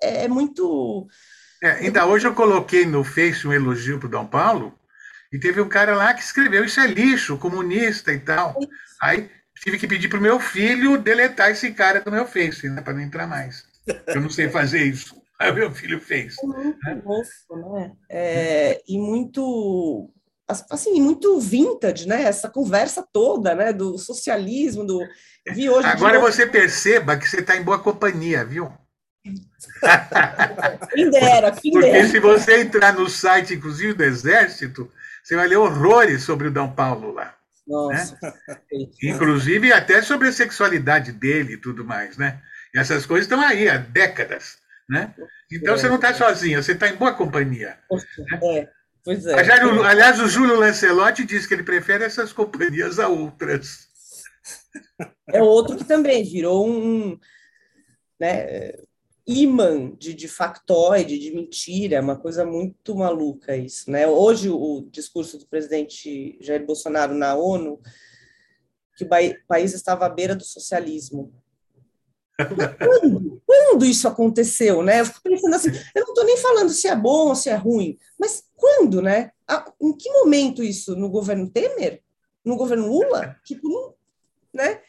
[0.00, 1.06] é, é, muito...
[1.62, 4.74] É, ainda hoje eu coloquei no Face um elogio para o Dom Paulo,
[5.32, 8.54] e teve um cara lá que escreveu, isso é lixo, comunista e tal.
[9.00, 9.30] Aí
[9.62, 12.92] tive que pedir para o meu filho deletar esse cara do meu Face, né, para
[12.92, 13.64] não entrar mais.
[14.06, 15.21] Eu não sei fazer isso.
[15.42, 16.36] Aí meu filho fez.
[16.40, 17.02] Muito né?
[17.50, 17.92] né?
[18.08, 20.08] É, e muito
[20.70, 22.22] assim, muito vintage, né?
[22.22, 23.72] Essa conversa toda, né?
[23.72, 25.00] Do socialismo, do.
[25.52, 28.72] Vi hoje Agora você perceba que você está em boa companhia, viu?
[30.94, 32.08] quem dera, quem Porque dera.
[32.08, 34.88] se você entrar no site, inclusive do Exército,
[35.22, 36.60] você vai ler horrores sobre o D.
[36.76, 37.34] Paulo lá.
[37.66, 38.16] Nossa.
[38.22, 38.32] Né?
[39.02, 42.40] Inclusive até sobre a sexualidade dele e tudo mais, né?
[42.72, 44.61] E essas coisas estão aí há décadas.
[44.88, 45.14] Né?
[45.50, 47.78] Então é, você não está sozinho, você está em boa companhia.
[47.90, 48.40] Né?
[48.42, 48.68] É,
[49.04, 49.34] pois é.
[49.34, 53.88] Aliás, o Júlio Lancelotti diz que ele prefere essas companhias a outras.
[55.28, 57.18] É outro que também virou um
[58.18, 58.72] né,
[59.26, 63.90] imã de, de factoide, de mentira, é uma coisa muito maluca isso.
[63.90, 64.06] Né?
[64.06, 67.80] Hoje, o discurso do presidente Jair Bolsonaro na ONU,
[68.96, 69.08] que o
[69.46, 71.32] país estava à beira do socialismo.
[72.78, 73.42] Quando?
[73.46, 75.00] Quando isso aconteceu, né?
[75.00, 77.54] Eu fico pensando assim, eu não estou nem falando se é bom ou se é
[77.54, 79.30] ruim, mas quando, né?
[79.80, 80.96] Em que momento isso?
[80.96, 82.02] No governo Temer?
[82.44, 83.36] No governo Lula?
[83.44, 83.94] Tipo, não,
[84.52, 84.80] né?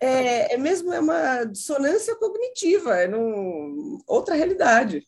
[0.00, 5.06] É, é mesmo é uma dissonância cognitiva, é num, outra realidade.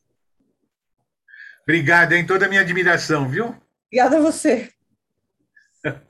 [1.63, 3.55] Obrigado, em toda a minha admiração, viu?
[3.87, 4.71] Obrigada a você.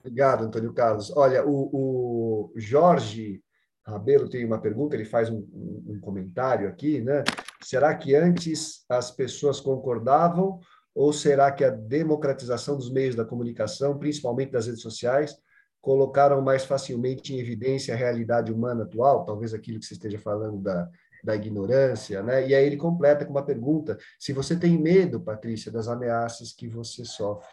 [0.01, 1.11] Obrigado, Antônio Carlos.
[1.17, 3.43] Olha, o, o Jorge
[3.85, 5.39] Rabelo tem uma pergunta, ele faz um,
[5.87, 7.25] um, comentário aqui, né?
[7.61, 10.61] Será que antes as pessoas concordavam
[10.95, 15.37] ou será que a democratização dos meios da comunicação, principalmente das redes sociais,
[15.81, 19.25] colocaram mais facilmente em evidência a realidade humana atual?
[19.25, 20.89] Talvez aquilo que você esteja falando da,
[21.25, 22.47] da ignorância, né?
[22.47, 26.69] E aí ele completa com uma pergunta: se você tem medo, Patrícia, das ameaças que
[26.69, 27.51] você sofre?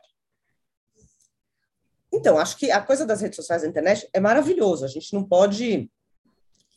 [2.12, 4.84] Então, acho que a coisa das redes sociais da internet é maravilhoso.
[4.84, 5.90] A gente não pode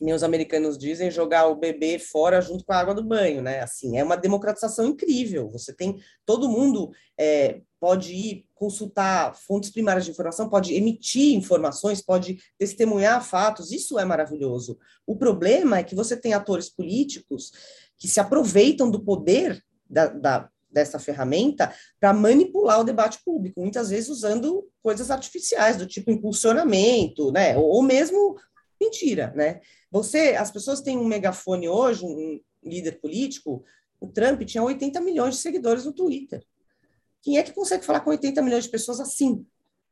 [0.03, 3.61] nem os americanos dizem, jogar o bebê fora junto com a água do banho, né?
[3.61, 5.49] Assim, é uma democratização incrível.
[5.51, 12.01] Você tem todo mundo é, pode ir consultar fontes primárias de informação, pode emitir informações,
[12.01, 13.71] pode testemunhar fatos.
[13.71, 14.77] Isso é maravilhoso.
[15.07, 17.51] O problema é que você tem atores políticos
[17.97, 23.91] que se aproveitam do poder da, da dessa ferramenta para manipular o debate público, muitas
[23.91, 28.35] vezes usando coisas artificiais do tipo impulsionamento, né, ou mesmo
[28.83, 29.61] mentira, né?
[29.93, 33.63] Você, as pessoas têm um megafone hoje, um líder político,
[33.99, 36.43] o Trump tinha 80 milhões de seguidores no Twitter.
[37.21, 39.45] Quem é que consegue falar com 80 milhões de pessoas assim,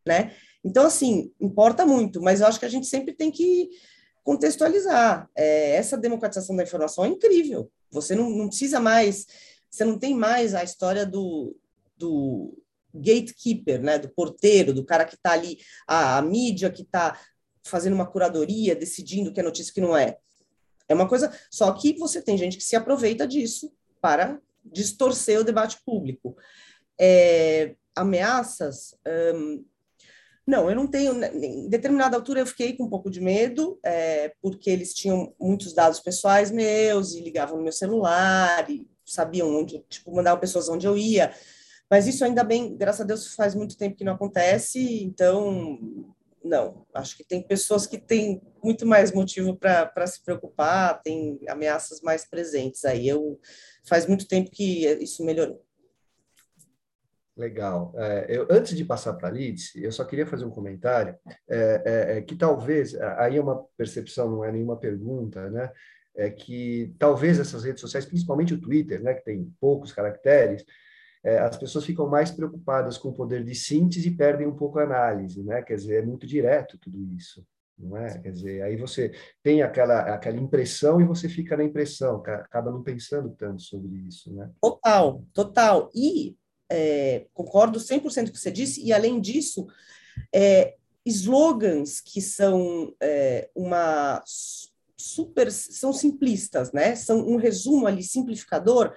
[0.03, 0.35] né?
[0.65, 3.69] Então, assim, importa muito, mas eu acho que a gente sempre tem que
[4.23, 5.29] contextualizar.
[5.35, 7.71] É, essa democratização da informação é incrível.
[7.91, 9.27] Você não, não, precisa mais,
[9.69, 11.55] você não tem mais a história do,
[11.95, 12.57] do
[12.91, 17.19] gatekeeper, né, do porteiro, do cara que está ali, a, a mídia que está
[17.63, 20.17] fazendo uma curadoria, decidindo o que é notícia e o que não é.
[20.87, 21.31] É uma coisa.
[21.49, 26.35] Só que você tem gente que se aproveita disso para distorcer o debate público.
[26.99, 28.95] É, ameaças.
[29.35, 29.63] Hum,
[30.45, 31.13] não, eu não tenho.
[31.13, 35.33] Né, em determinada altura eu fiquei com um pouco de medo, é, porque eles tinham
[35.39, 40.67] muitos dados pessoais meus e ligavam no meu celular e sabiam onde, tipo, mandavam pessoas
[40.67, 41.33] onde eu ia.
[41.89, 46.85] Mas isso ainda bem, graças a Deus, faz muito tempo que não acontece, então não.
[46.93, 52.25] Acho que tem pessoas que têm muito mais motivo para se preocupar, tem ameaças mais
[52.25, 53.07] presentes aí.
[53.07, 53.39] Eu
[53.85, 55.63] faz muito tempo que isso melhorou.
[57.35, 57.93] Legal.
[57.95, 61.17] É, eu, antes de passar para a Lids, eu só queria fazer um comentário
[61.49, 65.71] é, é, é que talvez, aí é uma percepção, não é nenhuma pergunta, né?
[66.13, 70.65] É que talvez essas redes sociais, principalmente o Twitter, né, que tem poucos caracteres,
[71.23, 74.79] é, as pessoas ficam mais preocupadas com o poder de síntese e perdem um pouco
[74.79, 75.61] a análise, né?
[75.61, 77.45] Quer dizer, é muito direto tudo isso,
[77.77, 78.17] não é?
[78.19, 79.11] Quer dizer, aí você
[79.43, 84.33] tem aquela, aquela impressão e você fica na impressão, acaba não pensando tanto sobre isso,
[84.33, 84.49] né?
[84.61, 85.91] Total, total.
[85.93, 86.35] E
[86.71, 89.67] é, concordo 100% com o que você disse, e além disso,
[90.33, 94.23] é, slogans que são é, uma
[94.97, 96.95] super, são simplistas, né?
[96.95, 98.95] São um resumo ali simplificador,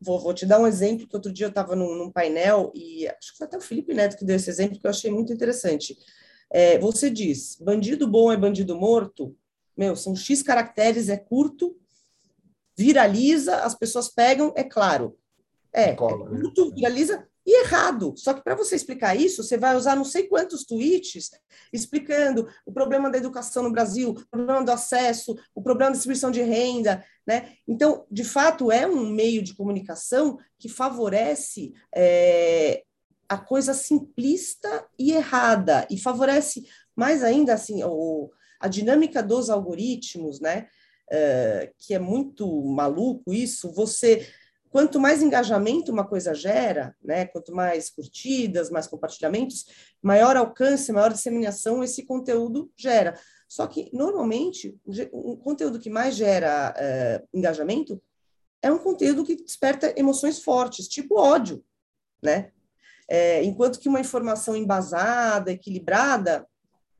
[0.00, 3.08] Vou, vou, te dar um exemplo que outro dia eu estava num, num, painel e
[3.08, 5.32] acho que foi até o Felipe Neto que deu esse exemplo que eu achei muito
[5.32, 5.96] interessante.
[6.50, 9.34] É, você diz, bandido bom é bandido morto,
[9.76, 11.76] meu, são X caracteres, é curto,
[12.76, 15.18] viraliza, as pessoas pegam, é claro.
[15.72, 16.40] É, Cola, é né?
[16.40, 18.12] curto, viraliza, e errado.
[18.16, 21.30] Só que para você explicar isso, você vai usar não sei quantos tweets
[21.72, 26.30] explicando o problema da educação no Brasil, o problema do acesso, o problema da distribuição
[26.30, 27.52] de renda, né?
[27.68, 32.82] Então, de fato, é um meio de comunicação que favorece é,
[33.28, 36.64] a coisa simplista e errada e favorece
[36.96, 38.30] mais ainda assim o,
[38.60, 40.66] a dinâmica dos algoritmos, né?
[41.08, 43.72] Uh, que é muito maluco isso.
[43.72, 44.26] Você
[44.76, 49.64] quanto mais engajamento uma coisa gera, né, quanto mais curtidas, mais compartilhamentos,
[50.02, 53.18] maior alcance, maior disseminação esse conteúdo gera.
[53.48, 54.78] Só que, normalmente,
[55.10, 58.02] o conteúdo que mais gera uh, engajamento
[58.60, 61.64] é um conteúdo que desperta emoções fortes, tipo ódio,
[62.22, 62.50] né?
[63.08, 66.46] É, enquanto que uma informação embasada, equilibrada,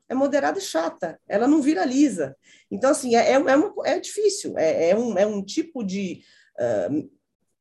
[0.08, 2.34] é moderada e chata, ela não viraliza.
[2.70, 6.22] Então, assim, é, é, uma, é difícil, é, é, um, é um tipo de
[6.58, 7.15] uh,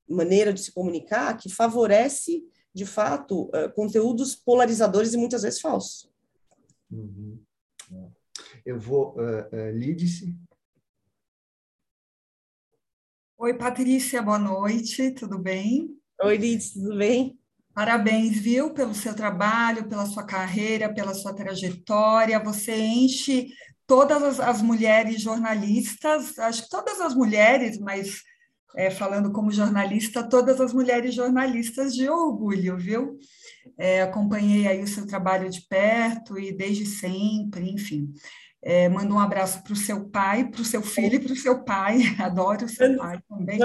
[0.08, 2.44] maneira de se comunicar que favorece,
[2.74, 6.10] de fato, uh, conteúdos polarizadores e muitas vezes falsos.
[6.92, 7.40] Uhum.
[7.92, 8.10] É.
[8.66, 10.36] Eu vou, uh, uh, Lídice.
[13.38, 15.98] Oi, Patrícia, boa noite, tudo bem?
[16.24, 17.38] Oi, Lídice, tudo bem?
[17.74, 22.42] Parabéns, viu, pelo seu trabalho, pela sua carreira, pela sua trajetória.
[22.42, 23.50] Você enche
[23.86, 28.24] todas as, as mulheres jornalistas, acho que todas as mulheres, mas
[28.76, 33.18] é, falando como jornalista, todas as mulheres jornalistas de orgulho, viu?
[33.78, 38.14] É, acompanhei aí o seu trabalho de perto e desde sempre, enfim.
[38.62, 41.38] É, mando um abraço para o seu pai, para o seu filho e para o
[41.38, 42.00] seu pai.
[42.20, 43.60] Adoro o seu pai também.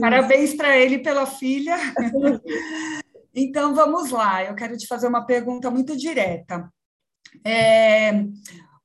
[0.00, 1.76] Parabéns para ele pela filha.
[3.34, 4.44] então, vamos lá.
[4.44, 6.70] Eu quero te fazer uma pergunta muito direta.
[7.44, 8.24] É,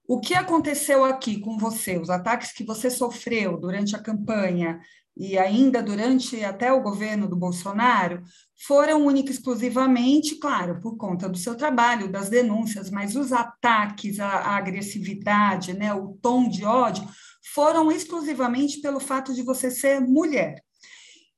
[0.05, 1.97] o que aconteceu aqui com você?
[1.97, 4.81] Os ataques que você sofreu durante a campanha
[5.15, 8.23] e ainda durante até o governo do Bolsonaro,
[8.65, 14.19] foram única e exclusivamente, claro, por conta do seu trabalho, das denúncias, mas os ataques,
[14.19, 17.07] a, a agressividade, né, o tom de ódio,
[17.53, 20.63] foram exclusivamente pelo fato de você ser mulher.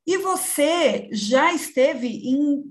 [0.05, 2.63] E você já esteve em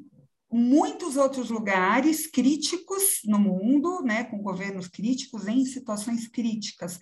[0.52, 7.00] muitos outros lugares críticos no mundo, né, com governos críticos, em situações críticas.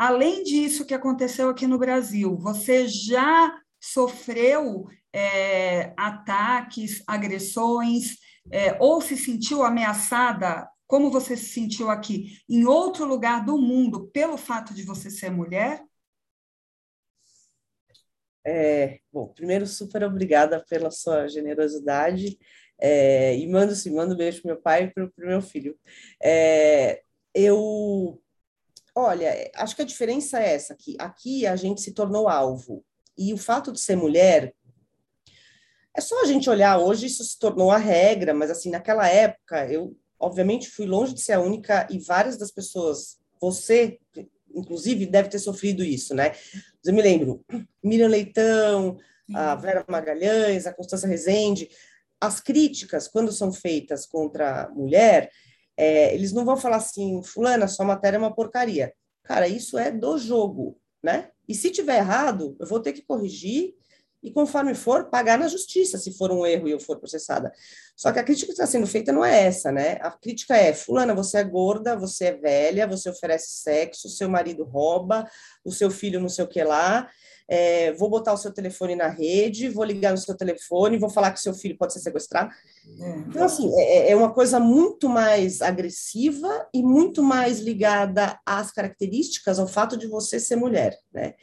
[0.00, 8.16] Além disso que aconteceu aqui no Brasil, você já sofreu é, ataques, agressões,
[8.50, 14.08] é, ou se sentiu ameaçada, como você se sentiu aqui, em outro lugar do mundo,
[14.08, 15.84] pelo fato de você ser mulher?
[18.42, 22.38] É, bom, primeiro, super obrigada pela sua generosidade.
[22.80, 25.78] É, e mando, sim, mando um beijo para meu pai e para o meu filho.
[26.22, 27.02] É,
[27.34, 28.18] eu
[29.02, 32.84] Olha, é, acho que a diferença é essa, que aqui a gente se tornou alvo.
[33.16, 34.54] E o fato de ser mulher,
[35.96, 39.66] é só a gente olhar, hoje isso se tornou a regra, mas assim, naquela época,
[39.72, 43.98] eu obviamente fui longe de ser a única e várias das pessoas, você,
[44.54, 46.32] inclusive, deve ter sofrido isso, né?
[46.84, 47.42] Eu me lembro,
[47.82, 48.98] Miriam Leitão,
[49.32, 51.70] a Vera Magalhães, a Constança Rezende,
[52.20, 55.30] as críticas, quando são feitas contra a mulher,
[55.80, 58.92] é, eles não vão falar assim, fulana, sua matéria é uma porcaria.
[59.24, 61.30] Cara, isso é do jogo, né?
[61.48, 63.72] E se tiver errado, eu vou ter que corrigir
[64.22, 67.52] e, conforme for, pagar na justiça, se for um erro e eu for processada.
[67.96, 69.98] Só que a crítica que está sendo feita não é essa, né?
[70.00, 74.64] A crítica é: Fulana, você é gorda, você é velha, você oferece sexo, seu marido
[74.64, 75.28] rouba,
[75.64, 77.08] o seu filho não sei o que lá.
[77.52, 81.32] É, vou botar o seu telefone na rede, vou ligar no seu telefone, vou falar
[81.32, 82.48] que seu filho pode ser sequestrado.
[83.00, 83.10] É.
[83.28, 89.58] Então, assim, é, é uma coisa muito mais agressiva e muito mais ligada às características,
[89.58, 91.34] ao fato de você ser mulher, né?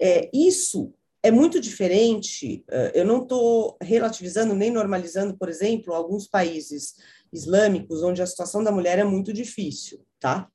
[0.00, 0.92] É, isso
[1.24, 2.62] é muito diferente.
[2.70, 6.96] Eh, eu não estou relativizando nem normalizando, por exemplo, alguns países
[7.32, 10.46] islâmicos onde a situação da mulher é muito difícil, tá?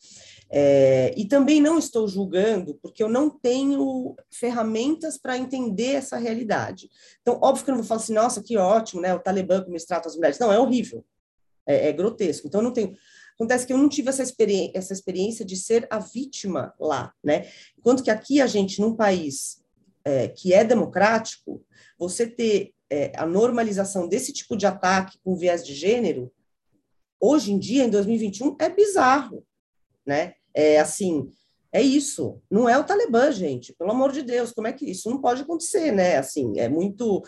[0.51, 6.87] É, e também não estou julgando, porque eu não tenho ferramentas para entender essa realidade.
[7.21, 9.13] Então, óbvio que eu não vou falar assim, nossa, que ótimo, né?
[9.13, 10.37] O Talibã como eles tratam as mulheres.
[10.37, 11.03] Não, é horrível,
[11.67, 12.47] é, é grotesco.
[12.47, 12.95] Então, não tenho.
[13.33, 17.47] Acontece que eu não tive essa, experi essa experiência de ser a vítima lá, né?
[17.75, 19.59] Enquanto que aqui a gente, num país
[20.09, 21.63] é, que é democrático,
[21.97, 26.31] você ter é, a normalização desse tipo de ataque com viés de gênero,
[27.19, 29.45] hoje em dia, em 2021, é bizarro,
[30.05, 30.33] né?
[30.53, 31.29] É assim,
[31.71, 32.41] é isso.
[32.49, 33.73] Não é o Talibã, gente.
[33.73, 36.17] Pelo amor de Deus, como é que isso não pode acontecer, né?
[36.17, 37.23] Assim, é muito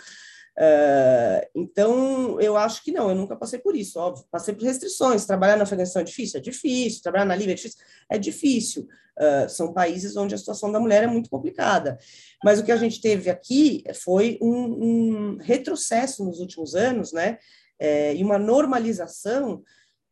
[0.57, 4.25] Uh, então, eu acho que não, eu nunca passei por isso, óbvio.
[4.29, 5.25] Passei por restrições.
[5.25, 6.39] Trabalhar na Afeganistão é difícil?
[6.39, 7.01] É difícil.
[7.01, 7.79] Trabalhar na Líbia é difícil?
[8.09, 8.87] É difícil.
[9.17, 11.97] Uh, são países onde a situação da mulher é muito complicada.
[12.43, 17.37] Mas o que a gente teve aqui foi um, um retrocesso nos últimos anos, né?
[17.79, 19.63] É, e uma normalização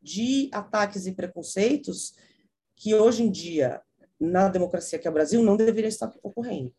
[0.01, 2.13] de ataques e preconceitos
[2.75, 3.81] que hoje em dia,
[4.19, 6.73] na democracia que é o Brasil, não deveria estar ocorrendo.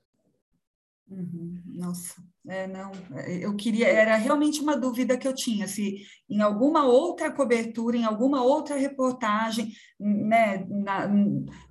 [1.08, 5.98] Uhum, nossa, é, não, é, eu queria, era realmente uma dúvida que eu tinha, se
[6.28, 11.10] em alguma outra cobertura, em alguma outra reportagem, né, na,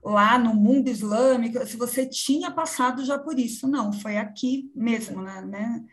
[0.03, 5.21] lá no mundo islâmico, se você tinha passado já por isso, não, foi aqui mesmo,
[5.21, 5.83] né, né?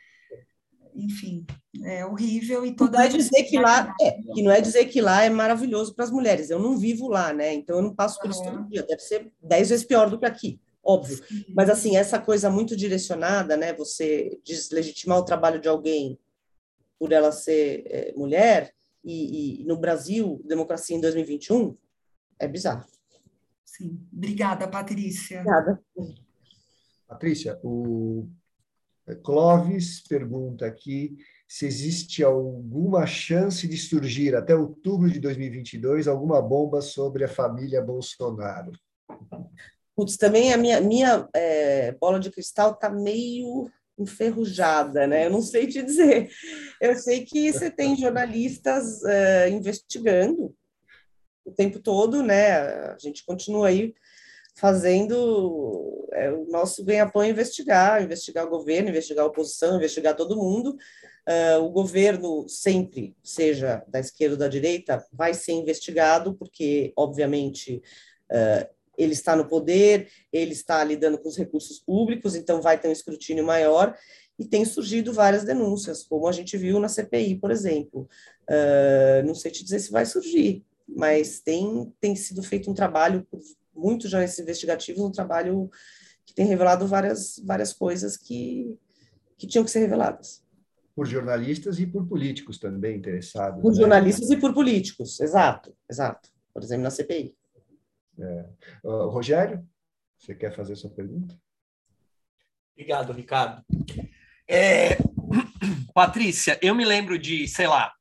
[0.98, 1.44] enfim,
[1.84, 5.00] é horrível e toda não é dizer que lá é, que não é dizer que
[5.02, 6.48] lá é maravilhoso para as mulheres.
[6.48, 7.52] Eu não vivo lá, né?
[7.52, 8.82] Então eu não passo por isso todo dia.
[8.82, 11.22] Deve ser dez vezes pior do que aqui óbvio.
[11.54, 13.72] Mas, assim, essa coisa muito direcionada, né?
[13.74, 16.18] Você deslegitimar o trabalho de alguém
[16.98, 18.74] por ela ser é, mulher,
[19.04, 21.76] e, e, no Brasil, democracia em 2021,
[22.40, 22.84] é bizarro.
[23.64, 24.00] Sim.
[24.12, 25.40] Obrigada, Patrícia.
[25.40, 25.80] Obrigada.
[27.06, 28.28] Patrícia, o
[29.22, 31.16] Clóvis pergunta aqui
[31.46, 37.80] se existe alguma chance de surgir até outubro de 2022 alguma bomba sobre a família
[37.80, 38.72] Bolsonaro.
[39.96, 45.26] Putz, também a minha, minha é, bola de cristal está meio enferrujada, né?
[45.26, 46.30] Eu não sei te dizer.
[46.80, 50.54] Eu sei que você tem jornalistas é, investigando
[51.46, 52.58] o tempo todo, né?
[52.58, 53.94] A gente continua aí
[54.54, 60.36] fazendo é, o nosso ganha-pão é investigar, investigar o governo, investigar a oposição, investigar todo
[60.36, 60.76] mundo.
[61.28, 67.82] Uh, o governo sempre, seja da esquerda ou da direita, vai ser investigado, porque, obviamente,
[68.30, 72.88] uh, ele está no poder, ele está lidando com os recursos públicos, então vai ter
[72.88, 73.96] um escrutínio maior,
[74.38, 78.08] e tem surgido várias denúncias, como a gente viu na CPI, por exemplo.
[78.42, 83.26] Uh, não sei te dizer se vai surgir, mas tem, tem sido feito um trabalho,
[83.74, 85.70] muitos jornalistas investigativos, um trabalho
[86.24, 88.76] que tem revelado várias, várias coisas que,
[89.38, 90.44] que tinham que ser reveladas.
[90.94, 93.60] Por jornalistas e por políticos também interessados.
[93.60, 93.80] Por né?
[93.80, 96.30] jornalistas e por políticos, exato, exato.
[96.52, 97.34] Por exemplo, na CPI.
[98.18, 98.46] É.
[98.82, 99.66] Uh, Rogério,
[100.18, 101.38] você quer fazer sua pergunta?
[102.72, 103.64] Obrigado, Ricardo.
[104.48, 104.96] É,
[105.94, 107.92] Patrícia, eu me lembro de, sei lá,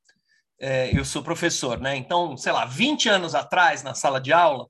[0.59, 1.95] é, eu sou professor, né?
[1.95, 4.67] Então, sei lá, 20 anos atrás, na sala de aula,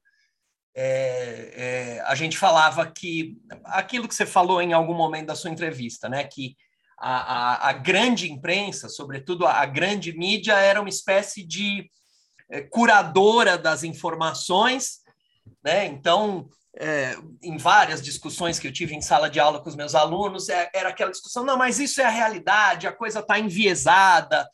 [0.76, 5.50] é, é, a gente falava que aquilo que você falou em algum momento da sua
[5.50, 6.24] entrevista, né?
[6.24, 6.56] Que
[6.98, 11.90] a, a, a grande imprensa, sobretudo a, a, grande mídia, era uma espécie de
[12.50, 15.05] é, curadora das informações
[15.64, 15.86] né?
[15.86, 19.96] Então, é, em várias discussões que eu tive em sala de aula com os meus
[19.96, 24.48] alunos, é, era aquela discussão, não, mas isso é a realidade, a coisa está enviesada,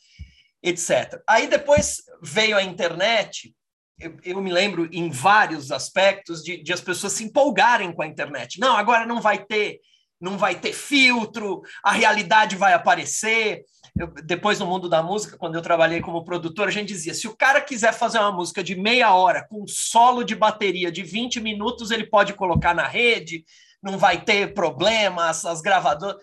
[0.62, 1.22] etc.
[1.28, 3.56] Aí depois veio a internet,
[4.00, 8.08] eu, eu, me lembro em vários aspectos de, de as pessoas se empolgarem com a
[8.08, 8.60] internet.
[8.60, 9.80] Não, agora não vai ter,
[10.20, 13.64] não vai ter filtro, a realidade vai aparecer
[13.98, 17.28] eu, depois no mundo da música, quando eu trabalhei como produtor, a gente dizia: se
[17.28, 21.40] o cara quiser fazer uma música de meia hora com solo de bateria de 20
[21.40, 23.44] minutos, ele pode colocar na rede,
[23.82, 26.18] não vai ter problemas, as gravadoras.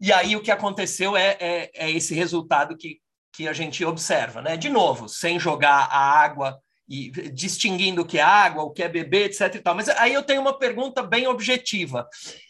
[0.00, 3.00] E aí o que aconteceu é, é, é esse resultado que,
[3.32, 4.56] que a gente observa, né?
[4.56, 6.58] De novo, sem jogar a água
[6.88, 9.56] e distinguindo o que é água, o que é beber, etc.
[9.56, 9.74] E tal.
[9.74, 12.08] Mas aí eu tenho uma pergunta bem objetiva.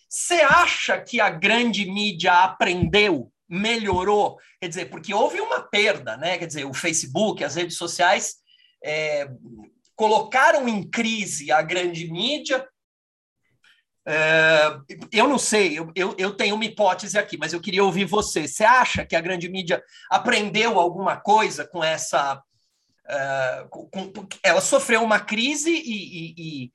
[0.08, 4.38] Você acha que a grande mídia aprendeu, melhorou?
[4.60, 6.38] Quer dizer, porque houve uma perda, né?
[6.38, 8.36] Quer dizer, o Facebook, as redes sociais
[8.84, 9.28] é,
[9.94, 12.66] colocaram em crise a grande mídia.
[14.08, 14.78] É,
[15.10, 18.46] eu não sei, eu, eu, eu, tenho uma hipótese aqui, mas eu queria ouvir você.
[18.46, 22.40] Você acha que a grande mídia aprendeu alguma coisa com essa.
[23.08, 26.72] Uh, com, com, ela sofreu uma crise e, e,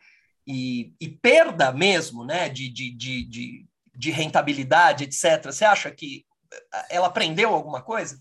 [0.48, 5.46] e, e perda mesmo né, de, de, de, de, rentabilidade, etc.
[5.46, 6.26] Você acha que
[6.90, 8.20] ela aprendeu alguma coisa?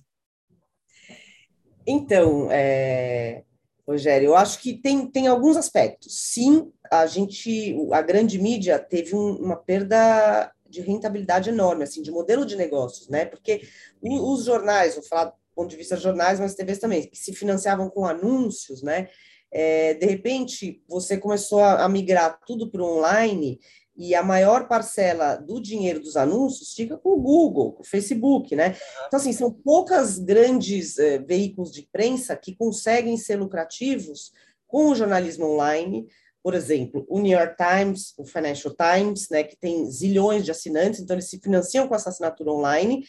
[1.86, 3.42] Então, é,
[3.86, 6.32] Rogério, eu acho que tem, tem alguns aspectos.
[6.32, 12.10] Sim, a gente, a grande mídia teve um, uma perda de rentabilidade enorme, assim, de
[12.12, 13.24] modelo de negócios, né?
[13.24, 13.62] Porque
[14.00, 17.32] os jornais, vou falar do ponto de vista de jornais, mas TVs também, que se
[17.34, 19.08] financiavam com anúncios, né?
[19.50, 23.58] É, de repente, você começou a, a migrar tudo para o online
[24.00, 28.56] e a maior parcela do dinheiro dos anúncios fica com o Google, com o Facebook,
[28.56, 28.74] né?
[29.06, 34.32] Então, assim, são poucas grandes eh, veículos de imprensa que conseguem ser lucrativos
[34.66, 36.06] com o jornalismo online,
[36.42, 41.00] por exemplo, o New York Times, o Financial Times, né, que tem zilhões de assinantes,
[41.00, 43.04] então eles se financiam com essa assinatura online,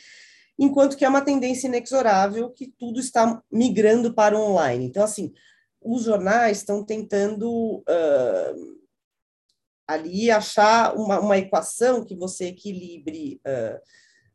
[0.59, 4.83] enquanto que é uma tendência inexorável que tudo está migrando para o online.
[4.83, 5.31] Então, assim,
[5.81, 8.80] os jornais estão tentando uh,
[9.87, 13.79] ali achar uma, uma, equação que você equilibre uh,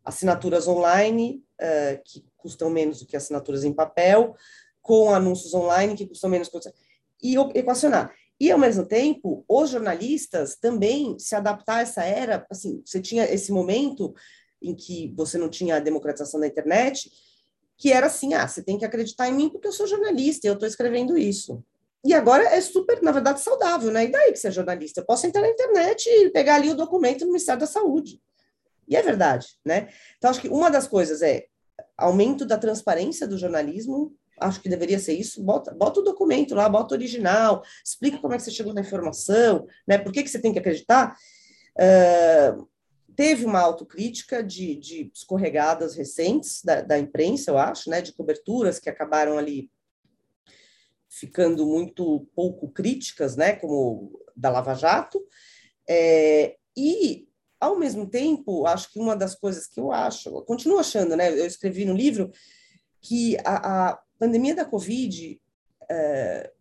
[0.04, 4.34] assinaturas online, uh, que custam menos do que assinaturas em papel,
[4.82, 6.50] com anúncios online, que custam menos,
[7.22, 8.14] e equacionar.
[8.38, 13.24] E, ao mesmo tempo, os jornalistas também se adaptar a essa era, assim, você tinha
[13.24, 14.14] esse momento
[14.62, 17.10] em que você não tinha a democratização da internet,
[17.78, 20.50] que era assim, ah, você tem que acreditar em mim porque eu sou jornalista e
[20.50, 21.62] eu estou escrevendo isso.
[22.06, 24.04] E agora é super, na verdade, saudável, né?
[24.04, 25.00] E daí que você é jornalista?
[25.00, 28.20] Eu posso entrar na internet e pegar ali o documento do Ministério da Saúde.
[28.86, 29.88] E é verdade, né?
[30.16, 31.46] Então, acho que uma das coisas é
[31.98, 36.68] aumento da transparência do jornalismo, acho que deveria ser isso, bota, bota o documento lá,
[36.68, 39.98] bota o original, explica como é que você chegou na informação, né?
[39.98, 41.16] Por que, que você tem que acreditar?
[41.76, 42.68] Uh,
[43.16, 48.78] teve uma autocrítica de, de escorregadas recentes da, da, imprensa, eu acho, né, de coberturas
[48.78, 49.70] que acabaram ali
[51.18, 55.20] ficando muito pouco críticas, né, como da Lava Jato,
[55.88, 57.26] é, e,
[57.58, 61.30] ao mesmo tempo, acho que uma das coisas que eu acho, eu continuo achando, né,
[61.30, 62.30] eu escrevi no livro,
[63.00, 65.40] que a, a pandemia da Covid
[65.90, 66.52] é,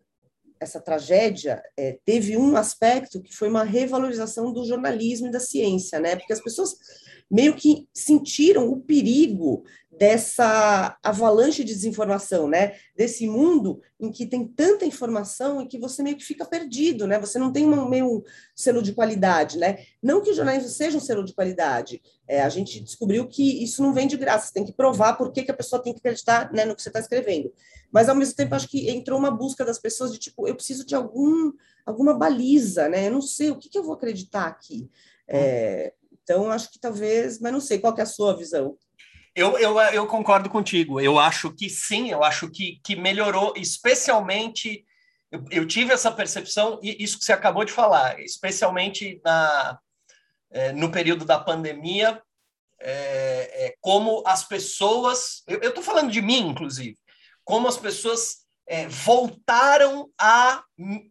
[0.60, 6.00] essa tragédia é, teve um aspecto que foi uma revalorização do jornalismo e da ciência,
[6.00, 6.16] né?
[6.16, 6.76] Porque as pessoas
[7.30, 9.64] meio que sentiram o perigo
[9.98, 12.74] dessa avalanche de desinformação, né?
[12.94, 17.18] Desse mundo em que tem tanta informação e que você meio que fica perdido, né?
[17.18, 18.22] Você não tem um meio
[18.54, 19.78] selo de qualidade, né?
[20.02, 22.02] Não que o jornalismo seja um selo de qualidade.
[22.28, 24.48] É, a gente descobriu que isso não vem de graça.
[24.48, 26.82] Você tem que provar por que, que a pessoa tem que acreditar né, no que
[26.82, 27.50] você está escrevendo.
[27.90, 30.84] Mas ao mesmo tempo acho que entrou uma busca das pessoas de tipo, eu preciso
[30.84, 31.52] de algum
[31.86, 33.06] alguma baliza, né?
[33.06, 34.90] Eu não sei o que, que eu vou acreditar aqui.
[35.28, 35.94] É,
[36.26, 38.76] então acho que talvez, mas não sei qual é a sua visão.
[39.32, 41.00] Eu, eu, eu concordo contigo.
[41.00, 44.84] Eu acho que sim, eu acho que, que melhorou, especialmente.
[45.30, 49.78] Eu, eu tive essa percepção, e isso que você acabou de falar, especialmente na,
[50.50, 52.20] é, no período da pandemia,
[52.80, 55.44] é, é, como as pessoas.
[55.46, 56.98] Eu estou falando de mim, inclusive,
[57.44, 60.62] como as pessoas é, voltaram à,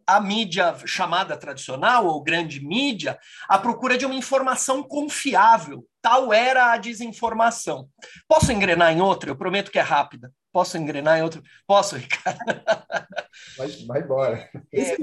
[0.06, 3.18] à mídia chamada tradicional ou grande mídia
[3.48, 5.86] à procura de uma informação confiável.
[6.02, 7.88] Tal era a desinformação.
[8.28, 9.30] Posso engrenar em outra?
[9.30, 10.32] Eu prometo que é rápida.
[10.52, 11.42] Posso engrenar em outra?
[11.66, 12.38] Posso, Ricardo?
[13.58, 14.50] Vai, vai embora.
[14.72, 14.96] É,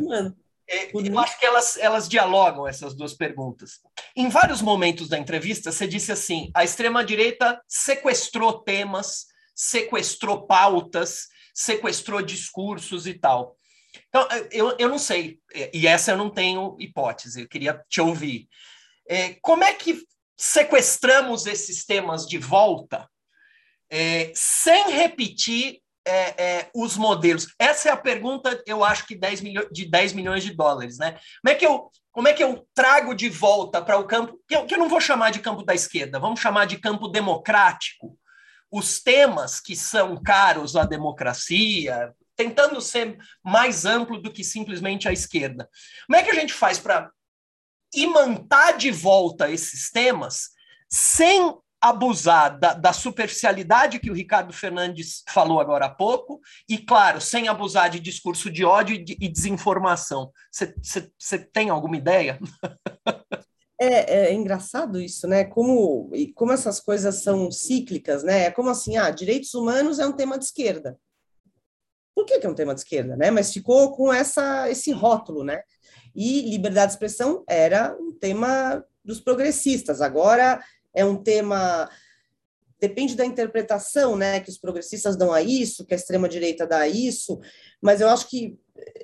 [0.68, 3.80] é, eu acho que elas, elas dialogam essas duas perguntas.
[4.16, 12.22] Em vários momentos da entrevista, você disse assim: a extrema-direita sequestrou temas, sequestrou pautas, sequestrou
[12.22, 13.56] discursos e tal.
[14.10, 15.40] Então, eu, eu não sei,
[15.74, 18.48] e essa eu não tenho hipótese, eu queria te ouvir.
[19.08, 20.04] É, como é que
[20.38, 23.08] sequestramos esses temas de volta
[23.92, 27.54] é, sem repetir é, os modelos?
[27.60, 31.20] Essa é a pergunta, eu acho que 10 milho, de 10 milhões de dólares, né?
[31.42, 34.56] Como é que eu, como é que eu trago de volta para o campo, que
[34.56, 38.18] eu, que eu não vou chamar de campo da esquerda, vamos chamar de campo democrático,
[38.74, 45.14] os temas que são caros à democracia, tentando ser mais amplo do que simplesmente a
[45.14, 45.70] esquerda.
[46.08, 47.12] Como é que a gente faz para
[47.94, 50.50] imantar de volta esses temas
[50.90, 57.22] sem abusar da, da, superficialidade que o Ricardo Fernandes falou agora há pouco, e, claro,
[57.22, 60.32] sem abusar de discurso de ódio e, de, e desinformação.
[60.52, 62.40] Você tem alguma ideia?
[63.84, 65.44] É, é, engraçado isso, né?
[65.44, 68.46] Como, como essas coisas são cíclicas, né?
[68.46, 70.98] É como assim, ah, direitos humanos é um tema de esquerda.
[72.16, 73.30] Por que, que é um tema de esquerda, né?
[73.30, 75.62] Mas ficou com essa, esse rótulo, né?
[76.16, 80.00] E liberdade de expressão era um tema dos progressistas.
[80.00, 80.64] Agora
[80.96, 81.90] é um tema
[82.80, 86.80] depende da interpretação, né, que os progressistas dão a isso, que a extrema direita dá
[86.80, 87.40] a isso,
[87.82, 88.60] mas eu acho que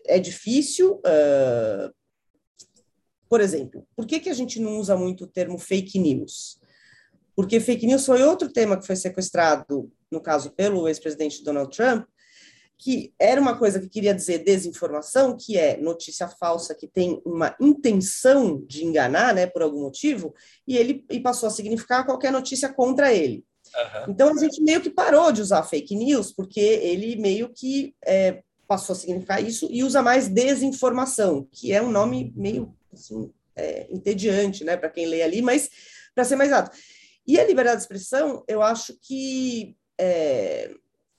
[0.06, 0.95] é difícil.
[0.95, 1.98] Uh,
[3.30, 6.60] por exemplo, por que, que a gente não usa muito o termo fake news?
[7.35, 12.06] Porque fake news foi outro tema que foi sequestrado, no caso, pelo ex-presidente Donald Trump,
[12.77, 17.56] que era uma coisa que queria dizer desinformação, que é notícia falsa que tem uma
[17.60, 20.34] intenção de enganar, né, por algum motivo,
[20.65, 23.45] e ele e passou a significar qualquer notícia contra ele.
[23.76, 24.11] Uhum.
[24.14, 28.41] Então a gente meio que parou de usar fake news, porque ele meio que é,
[28.65, 33.88] passou a significar isso e usa mais desinformação, que é um nome meio assim, é,
[33.91, 35.70] entediante, né, para quem lê ali, mas
[36.16, 36.78] para ser mais exato.
[37.28, 40.74] E a liberdade de expressão, eu acho que é,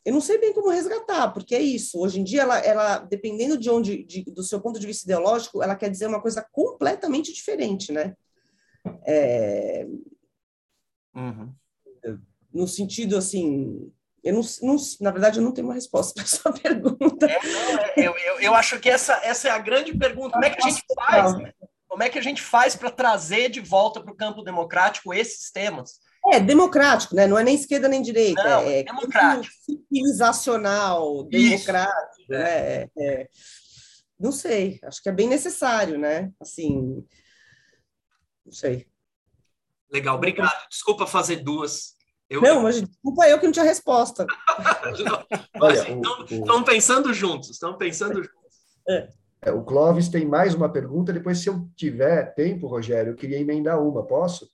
[0.05, 1.99] eu não sei bem como resgatar, porque é isso.
[1.99, 5.63] Hoje em dia, ela, ela dependendo de onde, de, do seu ponto de vista ideológico,
[5.63, 8.17] ela quer dizer uma coisa completamente diferente, né?
[9.07, 9.87] É...
[11.15, 11.53] Uhum.
[12.53, 13.93] No sentido assim,
[14.25, 17.27] eu não, não, na verdade, eu não tenho uma resposta para essa pergunta.
[17.27, 20.33] É, é, eu, eu, eu, acho que essa, essa é a grande pergunta.
[20.33, 21.37] Como é que a gente faz?
[21.39, 21.53] Né?
[21.91, 25.51] Como é que a gente faz para trazer de volta para o campo democrático esses
[25.51, 25.99] temas?
[26.33, 27.27] É democrático, né?
[27.27, 28.45] Não é nem esquerda nem direita.
[28.45, 29.53] Não, é, é democrático.
[29.65, 32.31] Civilizacional, democrático, Isso.
[32.31, 32.43] né?
[32.45, 33.29] É, é,
[34.21, 36.31] não sei, acho que é bem necessário, né?
[36.41, 37.05] Assim,
[38.47, 38.87] não sei.
[39.91, 40.69] Legal, obrigado.
[40.71, 41.97] Desculpa fazer duas.
[42.29, 42.41] Eu...
[42.41, 44.25] Não, mas desculpa eu que não tinha resposta.
[45.59, 48.57] mas, então, estão pensando juntos, estão pensando juntos.
[48.89, 49.09] É.
[49.43, 51.12] É, o Clóvis tem mais uma pergunta.
[51.12, 54.07] Depois, se eu tiver tempo, Rogério, eu queria emendar uma.
[54.07, 54.51] Posso?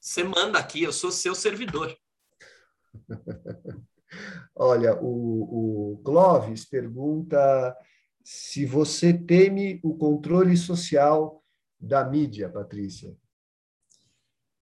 [0.00, 1.96] Você manda aqui, eu sou seu servidor.
[4.54, 7.76] Olha, o, o Clóvis pergunta
[8.22, 11.42] se você teme o controle social
[11.78, 13.14] da mídia, Patrícia.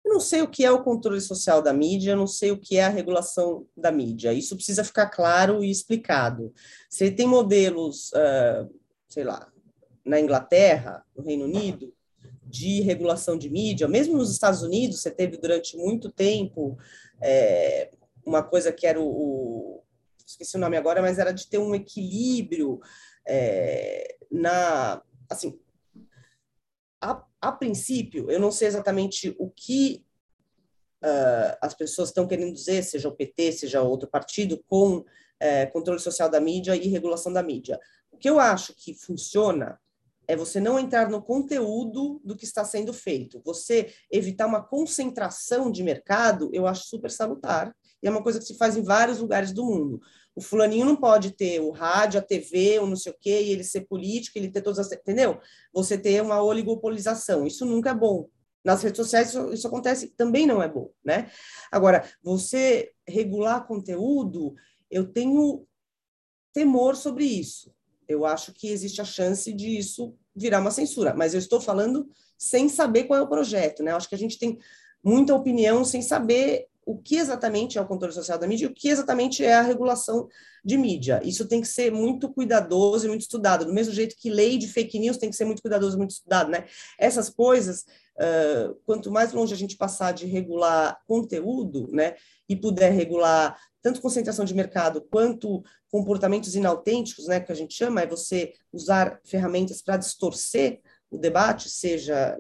[0.05, 2.59] Eu não sei o que é o controle social da mídia, eu não sei o
[2.59, 4.33] que é a regulação da mídia.
[4.33, 6.53] Isso precisa ficar claro e explicado.
[6.89, 8.80] Você tem modelos, uh,
[9.11, 9.53] sei lá,
[10.05, 11.93] na Inglaterra, no Reino Unido,
[12.45, 16.79] de regulação de mídia, mesmo nos Estados Unidos, você teve durante muito tempo
[17.21, 17.91] é,
[18.25, 19.85] uma coisa que era o, o,
[20.27, 22.81] esqueci o nome agora, mas era de ter um equilíbrio
[23.27, 25.61] é, na, assim,
[27.01, 30.05] a, a, princípio, eu não sei exatamente o que
[31.03, 35.99] uh, as pessoas estão querendo dizer, seja o PT, seja outro partido, com uh, controle
[35.99, 37.79] social da mídia e regulação da mídia.
[38.13, 39.79] O que eu acho que funciona
[40.31, 43.43] é você não entrar no conteúdo do que está sendo feito.
[43.45, 47.75] Você evitar uma concentração de mercado, eu acho super salutar.
[48.03, 50.01] E é uma coisa que se faz em vários lugares do mundo.
[50.35, 53.51] O fulaninho não pode ter o rádio, a TV, o não sei o quê, e
[53.51, 54.93] ele ser político, ele ter todas as...
[54.93, 55.41] Entendeu?
[55.73, 57.45] Você ter uma oligopolização.
[57.45, 58.29] Isso nunca é bom.
[58.65, 61.31] Nas redes sociais isso, isso acontece, também não é bom, né?
[61.73, 64.55] Agora, você regular conteúdo,
[64.91, 65.67] eu tenho
[66.53, 67.73] temor sobre isso.
[68.11, 72.09] Eu acho que existe a chance de isso virar uma censura, mas eu estou falando
[72.37, 73.93] sem saber qual é o projeto, né?
[73.93, 74.59] Acho que a gente tem
[75.03, 78.75] muita opinião sem saber o que exatamente é o controle social da mídia e o
[78.75, 80.29] que exatamente é a regulação
[80.65, 81.21] de mídia.
[81.23, 84.67] Isso tem que ser muito cuidadoso e muito estudado, do mesmo jeito que lei de
[84.67, 86.65] fake news tem que ser muito cuidadoso e muito estudado, né?
[86.99, 87.85] Essas coisas,
[88.17, 92.17] uh, quanto mais longe a gente passar de regular conteúdo, né,
[92.49, 98.03] e puder regular tanto concentração de mercado quanto comportamentos inautênticos, né, que a gente chama,
[98.03, 100.81] é você usar ferramentas para distorcer
[101.11, 102.39] o debate, seja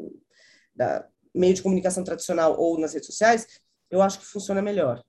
[0.75, 3.47] da meio de comunicação tradicional ou nas redes sociais,
[3.91, 5.03] eu acho que funciona melhor.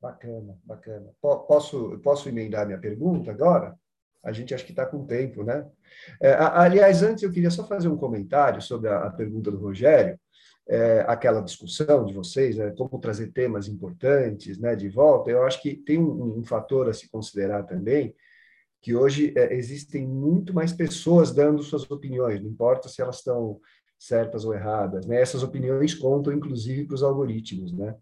[0.00, 1.14] Bacana, bacana.
[1.20, 3.78] Posso, posso emendar minha pergunta agora?
[4.22, 5.68] A gente acho que está com tempo, né?
[6.20, 10.18] É, aliás, antes eu queria só fazer um comentário sobre a, a pergunta do Rogério
[10.68, 15.60] é, aquela discussão de vocês, né, como trazer temas importantes né, de volta, eu acho
[15.60, 18.14] que tem um, um fator a se considerar também,
[18.80, 23.60] que hoje é, existem muito mais pessoas dando suas opiniões, não importa se elas estão
[23.98, 25.20] certas ou erradas, né?
[25.20, 27.94] Essas opiniões contam, inclusive, para os algoritmos, né?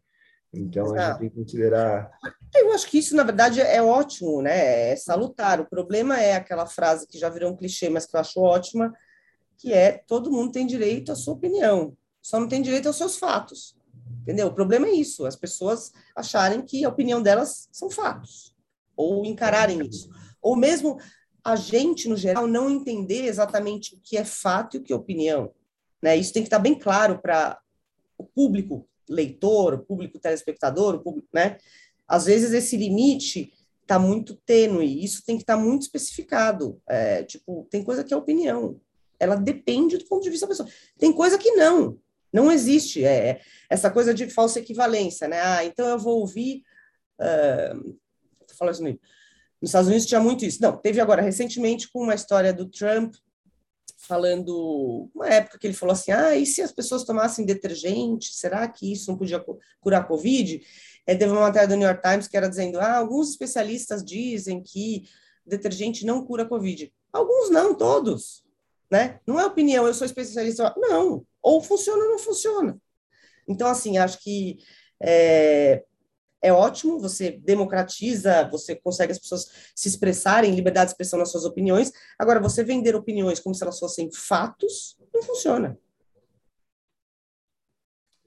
[0.50, 0.98] Então, Exato.
[0.98, 2.10] a gente tem que considerar...
[2.54, 4.92] Eu acho que isso, na verdade, é ótimo, né?
[4.92, 5.60] É salutar.
[5.60, 8.94] O problema é aquela frase que já virou um clichê, mas que eu acho ótima,
[9.58, 13.16] que é todo mundo tem direito à sua opinião só não tem direito aos seus
[13.16, 13.76] fatos.
[14.22, 14.48] Entendeu?
[14.48, 18.54] O problema é isso, as pessoas acharem que a opinião delas são fatos,
[18.96, 20.10] ou encararem isso.
[20.42, 20.98] Ou mesmo
[21.42, 24.96] a gente, no geral, não entender exatamente o que é fato e o que é
[24.96, 25.50] opinião.
[26.02, 26.16] Né?
[26.16, 27.58] Isso tem que estar bem claro para
[28.16, 31.58] o público leitor, o público telespectador, o público, né?
[32.06, 33.52] Às vezes esse limite
[33.82, 36.80] está muito tênue, isso tem que estar muito especificado.
[36.88, 38.80] É, tipo, tem coisa que é opinião,
[39.18, 40.68] ela depende do ponto de vista da pessoa.
[40.98, 41.98] Tem coisa que não,
[42.32, 43.04] não existe.
[43.04, 45.40] É, é essa coisa de falsa equivalência, né?
[45.40, 46.62] Ah, então eu vou ouvir.
[47.20, 47.98] Uh,
[48.56, 48.98] falando assim,
[49.60, 50.62] nos Estados Unidos tinha muito isso.
[50.62, 53.14] Não, teve agora recentemente com uma história do Trump
[54.10, 58.66] falando uma época que ele falou assim: ah, e se as pessoas tomassem detergente, será
[58.68, 59.44] que isso não podia
[59.80, 60.60] curar a Covid?
[61.06, 64.62] É, teve uma matéria do New York Times que era dizendo: ah, alguns especialistas dizem
[64.62, 65.04] que
[65.46, 66.92] detergente não cura Covid.
[67.12, 68.42] Alguns não, todos.
[68.90, 69.20] Né?
[69.26, 70.74] Não é opinião, eu sou especialista.
[70.76, 72.76] Não, ou funciona ou não funciona.
[73.46, 74.58] Então, assim, acho que
[75.00, 75.84] é,
[76.42, 81.44] é ótimo, você democratiza, você consegue as pessoas se expressarem, liberdade de expressão nas suas
[81.44, 81.92] opiniões.
[82.18, 85.78] Agora, você vender opiniões como se elas fossem fatos, não funciona.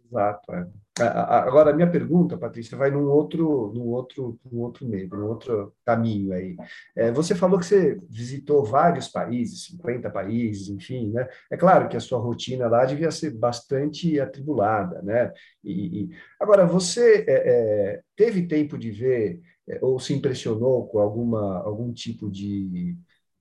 [0.05, 0.53] Exato.
[0.53, 0.82] É.
[0.99, 5.73] Agora, a minha pergunta, Patrícia, vai num outro, num outro, num outro meio, num outro
[5.83, 6.55] caminho aí.
[6.95, 11.27] É, você falou que você visitou vários países, 50 países, enfim, né?
[11.51, 15.31] É claro que a sua rotina lá devia ser bastante atribulada, né?
[15.63, 16.09] E, e...
[16.39, 21.91] agora, você é, é, teve tempo de ver é, ou se impressionou com alguma, algum
[21.91, 22.95] tipo de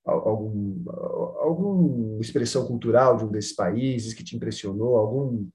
[0.05, 0.83] algum,
[1.39, 5.47] alguma expressão cultural de um desses países que te impressionou, algum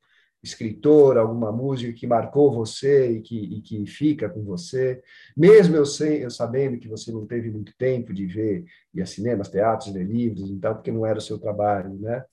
[0.44, 5.02] escritor, alguma música que marcou você e que, e que fica com você,
[5.36, 9.06] mesmo eu, sei, eu sabendo que você não teve muito tempo de ver ir a
[9.06, 12.24] cinemas, teatros, ler livros e tal, porque não era o seu trabalho, né?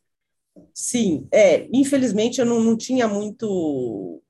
[0.73, 4.21] Sim, é, infelizmente eu não, não tinha muito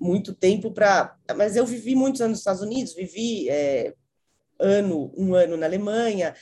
[0.00, 3.92] muito tempo para, mas eu vivi muitos anos nos Estados Unidos, vivi é,
[4.60, 6.36] ano um ano na Alemanha,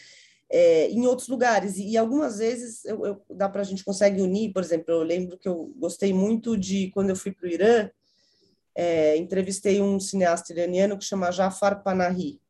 [0.50, 1.76] é, em outros lugares.
[1.76, 5.02] E, e algumas vezes eu, eu, dá para a gente consegue unir, por exemplo, eu
[5.02, 7.90] lembro que eu gostei muito de quando eu fui para o Irã,
[8.74, 12.40] é, entrevistei um cineasta iraniano que chama Jafar Panahi,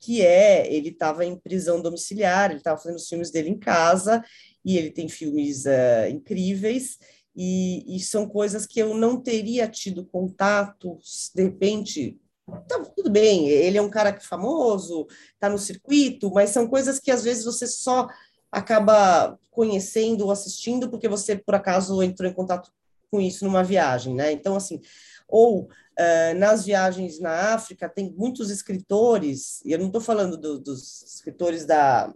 [0.00, 4.24] que é, ele estava em prisão domiciliar, ele estava fazendo os filmes dele em casa,
[4.64, 6.98] e ele tem filmes uh, incríveis,
[7.34, 10.98] e, e, são coisas que eu não teria tido contato,
[11.34, 12.18] de repente,
[12.66, 16.98] Tá, tudo bem, ele é um cara é famoso, está no circuito, mas são coisas
[16.98, 18.08] que às vezes você só
[18.50, 22.72] acaba conhecendo ou assistindo porque você, por acaso, entrou em contato
[23.10, 24.32] com isso numa viagem, né?
[24.32, 24.80] Então, assim,
[25.26, 30.58] ou uh, nas viagens na África, tem muitos escritores, e eu não estou falando do,
[30.58, 32.12] dos escritores da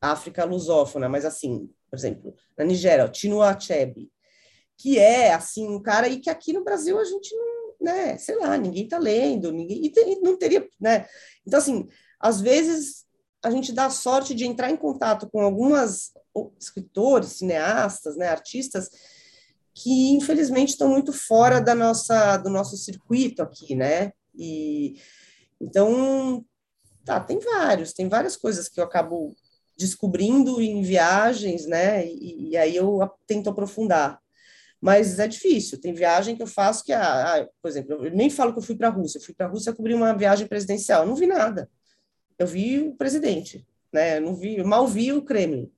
[0.00, 4.10] África lusófona, mas, assim, por exemplo, na Nigéria, o Chinua Achebe,
[4.76, 8.36] que é, assim, um cara e que aqui no Brasil a gente não né, sei
[8.36, 11.06] lá, ninguém está lendo, ninguém, e não teria, né?
[11.46, 11.88] Então, assim,
[12.20, 13.06] às vezes
[13.42, 16.12] a gente dá a sorte de entrar em contato com algumas
[16.58, 18.90] escritores, cineastas, né, artistas,
[19.74, 24.12] que infelizmente estão muito fora da nossa, do nosso circuito aqui, né?
[24.34, 25.00] E
[25.60, 26.44] então,
[27.04, 29.34] tá, tem vários, tem várias coisas que eu acabo
[29.76, 32.06] descobrindo em viagens, né?
[32.06, 34.20] E, e aí eu tento aprofundar
[34.80, 35.80] mas é difícil.
[35.80, 38.62] Tem viagem que eu faço que, ah, ah por exemplo, eu nem falo que eu
[38.62, 41.14] fui para a Rússia, eu fui para a Rússia cobrir uma viagem presidencial, eu não
[41.14, 41.68] vi nada.
[42.38, 44.16] Eu vi o presidente, né?
[44.16, 45.70] Eu não vi, eu mal vi o Kremlin.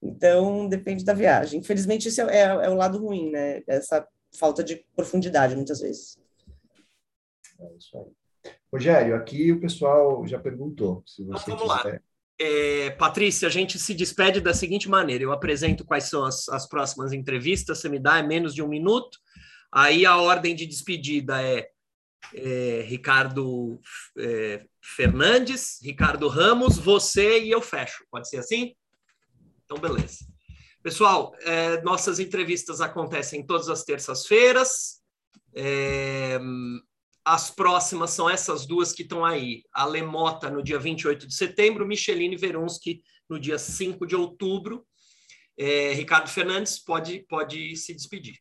[0.00, 1.58] Então, depende da viagem.
[1.58, 3.62] Infelizmente, esse é, é, é, o lado ruim, né?
[3.66, 4.06] Essa
[4.38, 6.16] falta de profundidade, muitas vezes.
[7.58, 8.52] É isso aí.
[8.72, 11.02] Rogério, aqui o pessoal já perguntou.
[11.06, 11.94] Se você então, vamos quiser...
[11.94, 12.00] lá.
[12.38, 16.68] É, Patrícia, a gente se despede da seguinte maneira: eu apresento quais são as, as
[16.68, 19.18] próximas entrevistas, você me dá é menos de um minuto.
[19.72, 21.68] Aí a ordem de despedida é,
[22.34, 23.80] é Ricardo
[24.18, 28.04] é, Fernandes, Ricardo Ramos, você e eu fecho.
[28.10, 28.74] Pode ser assim?
[29.64, 30.18] Então, beleza.
[30.82, 35.02] Pessoal, é, nossas entrevistas acontecem todas as terças-feiras.
[35.54, 36.38] É,
[37.26, 39.64] as próximas são essas duas que estão aí.
[39.72, 44.86] A Lemota no dia 28 de setembro, Micheline Verunski no dia 5 de outubro.
[45.58, 48.36] É, Ricardo Fernandes pode, pode se despedir.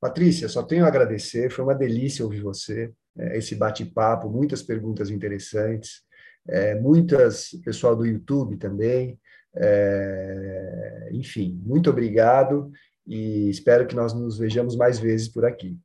[0.00, 5.10] Patrícia, só tenho a agradecer, foi uma delícia ouvir você, é, esse bate-papo, muitas perguntas
[5.10, 6.02] interessantes,
[6.48, 9.18] é, muitas, pessoal do YouTube também,
[9.56, 12.70] é, enfim, muito obrigado
[13.04, 15.76] e espero que nós nos vejamos mais vezes por aqui.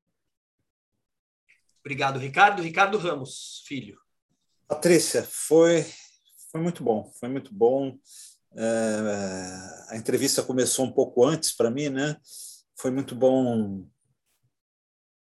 [1.81, 2.61] Obrigado, Ricardo.
[2.61, 3.99] Ricardo Ramos, filho.
[4.67, 5.85] Patrícia, foi,
[6.51, 7.97] foi muito bom, foi muito bom.
[8.55, 12.15] É, a entrevista começou um pouco antes para mim, né?
[12.77, 13.85] Foi muito bom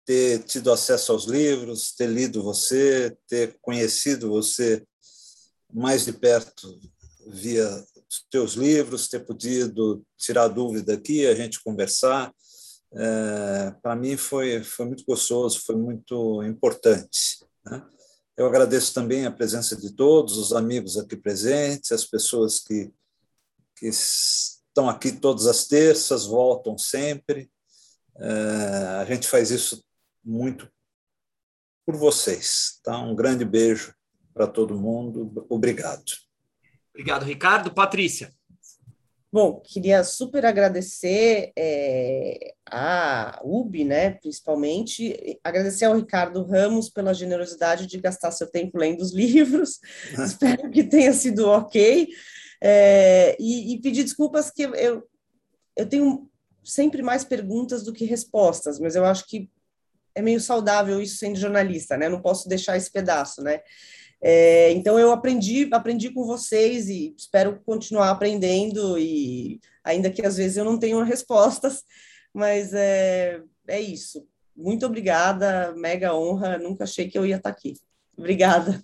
[0.06, 4.86] ter tido acesso aos livros, ter lido você, ter conhecido você
[5.74, 6.80] mais de perto
[7.28, 7.84] via
[8.36, 12.32] os livros, ter podido tirar dúvida aqui, a gente conversar.
[12.96, 17.46] É, Para mim foi, foi muito gostoso, foi muito importante.
[17.66, 17.86] Né?
[18.38, 22.92] Eu agradeço também a presença de todos, os amigos aqui presentes, as pessoas que,
[23.78, 27.50] que estão aqui todas as terças, voltam sempre.
[28.18, 28.28] É,
[29.02, 29.84] a gente faz isso
[30.24, 30.70] muito
[31.86, 32.80] por vocês.
[32.84, 32.98] Tá?
[32.98, 33.94] Um grande beijo
[34.34, 35.46] para todo mundo.
[35.50, 36.04] Obrigado.
[36.94, 37.74] Obrigado, Ricardo.
[37.74, 38.34] Patrícia.
[39.36, 47.86] Bom, queria super agradecer é, a UB, né, principalmente, agradecer ao Ricardo Ramos pela generosidade
[47.86, 49.82] de gastar seu tempo lendo os livros,
[50.26, 52.08] espero que tenha sido ok,
[52.64, 55.06] é, e, e, pedir desculpas que eu,
[55.76, 56.32] eu tenho
[56.64, 59.50] sempre mais perguntas do que respostas, mas eu acho que
[60.16, 63.60] é meio saudável isso sendo jornalista, né, eu não posso deixar esse pedaço, né,
[64.22, 70.38] é, então eu aprendi, aprendi com vocês e espero continuar aprendendo e ainda que às
[70.38, 71.84] vezes eu não tenha respostas,
[72.34, 74.28] mas é, é isso.
[74.56, 76.58] Muito obrigada, mega honra.
[76.58, 77.74] Nunca achei que eu ia estar aqui.
[78.18, 78.82] Obrigada.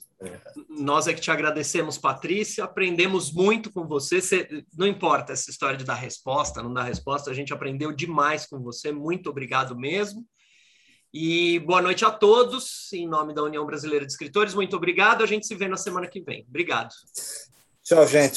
[0.70, 2.64] Nós é que te agradecemos, Patrícia.
[2.64, 4.22] Aprendemos muito com você.
[4.22, 4.66] você.
[4.78, 8.60] Não importa essa história de dar resposta, não dar resposta, a gente aprendeu demais com
[8.60, 8.92] você.
[8.92, 10.26] Muito obrigado mesmo.
[11.14, 14.54] E boa noite a todos, em nome da União Brasileira de Escritores.
[14.54, 15.24] Muito obrigado.
[15.24, 16.46] A gente se vê na semana que vem.
[16.48, 16.94] Obrigado.
[17.84, 18.30] Tchau, gente.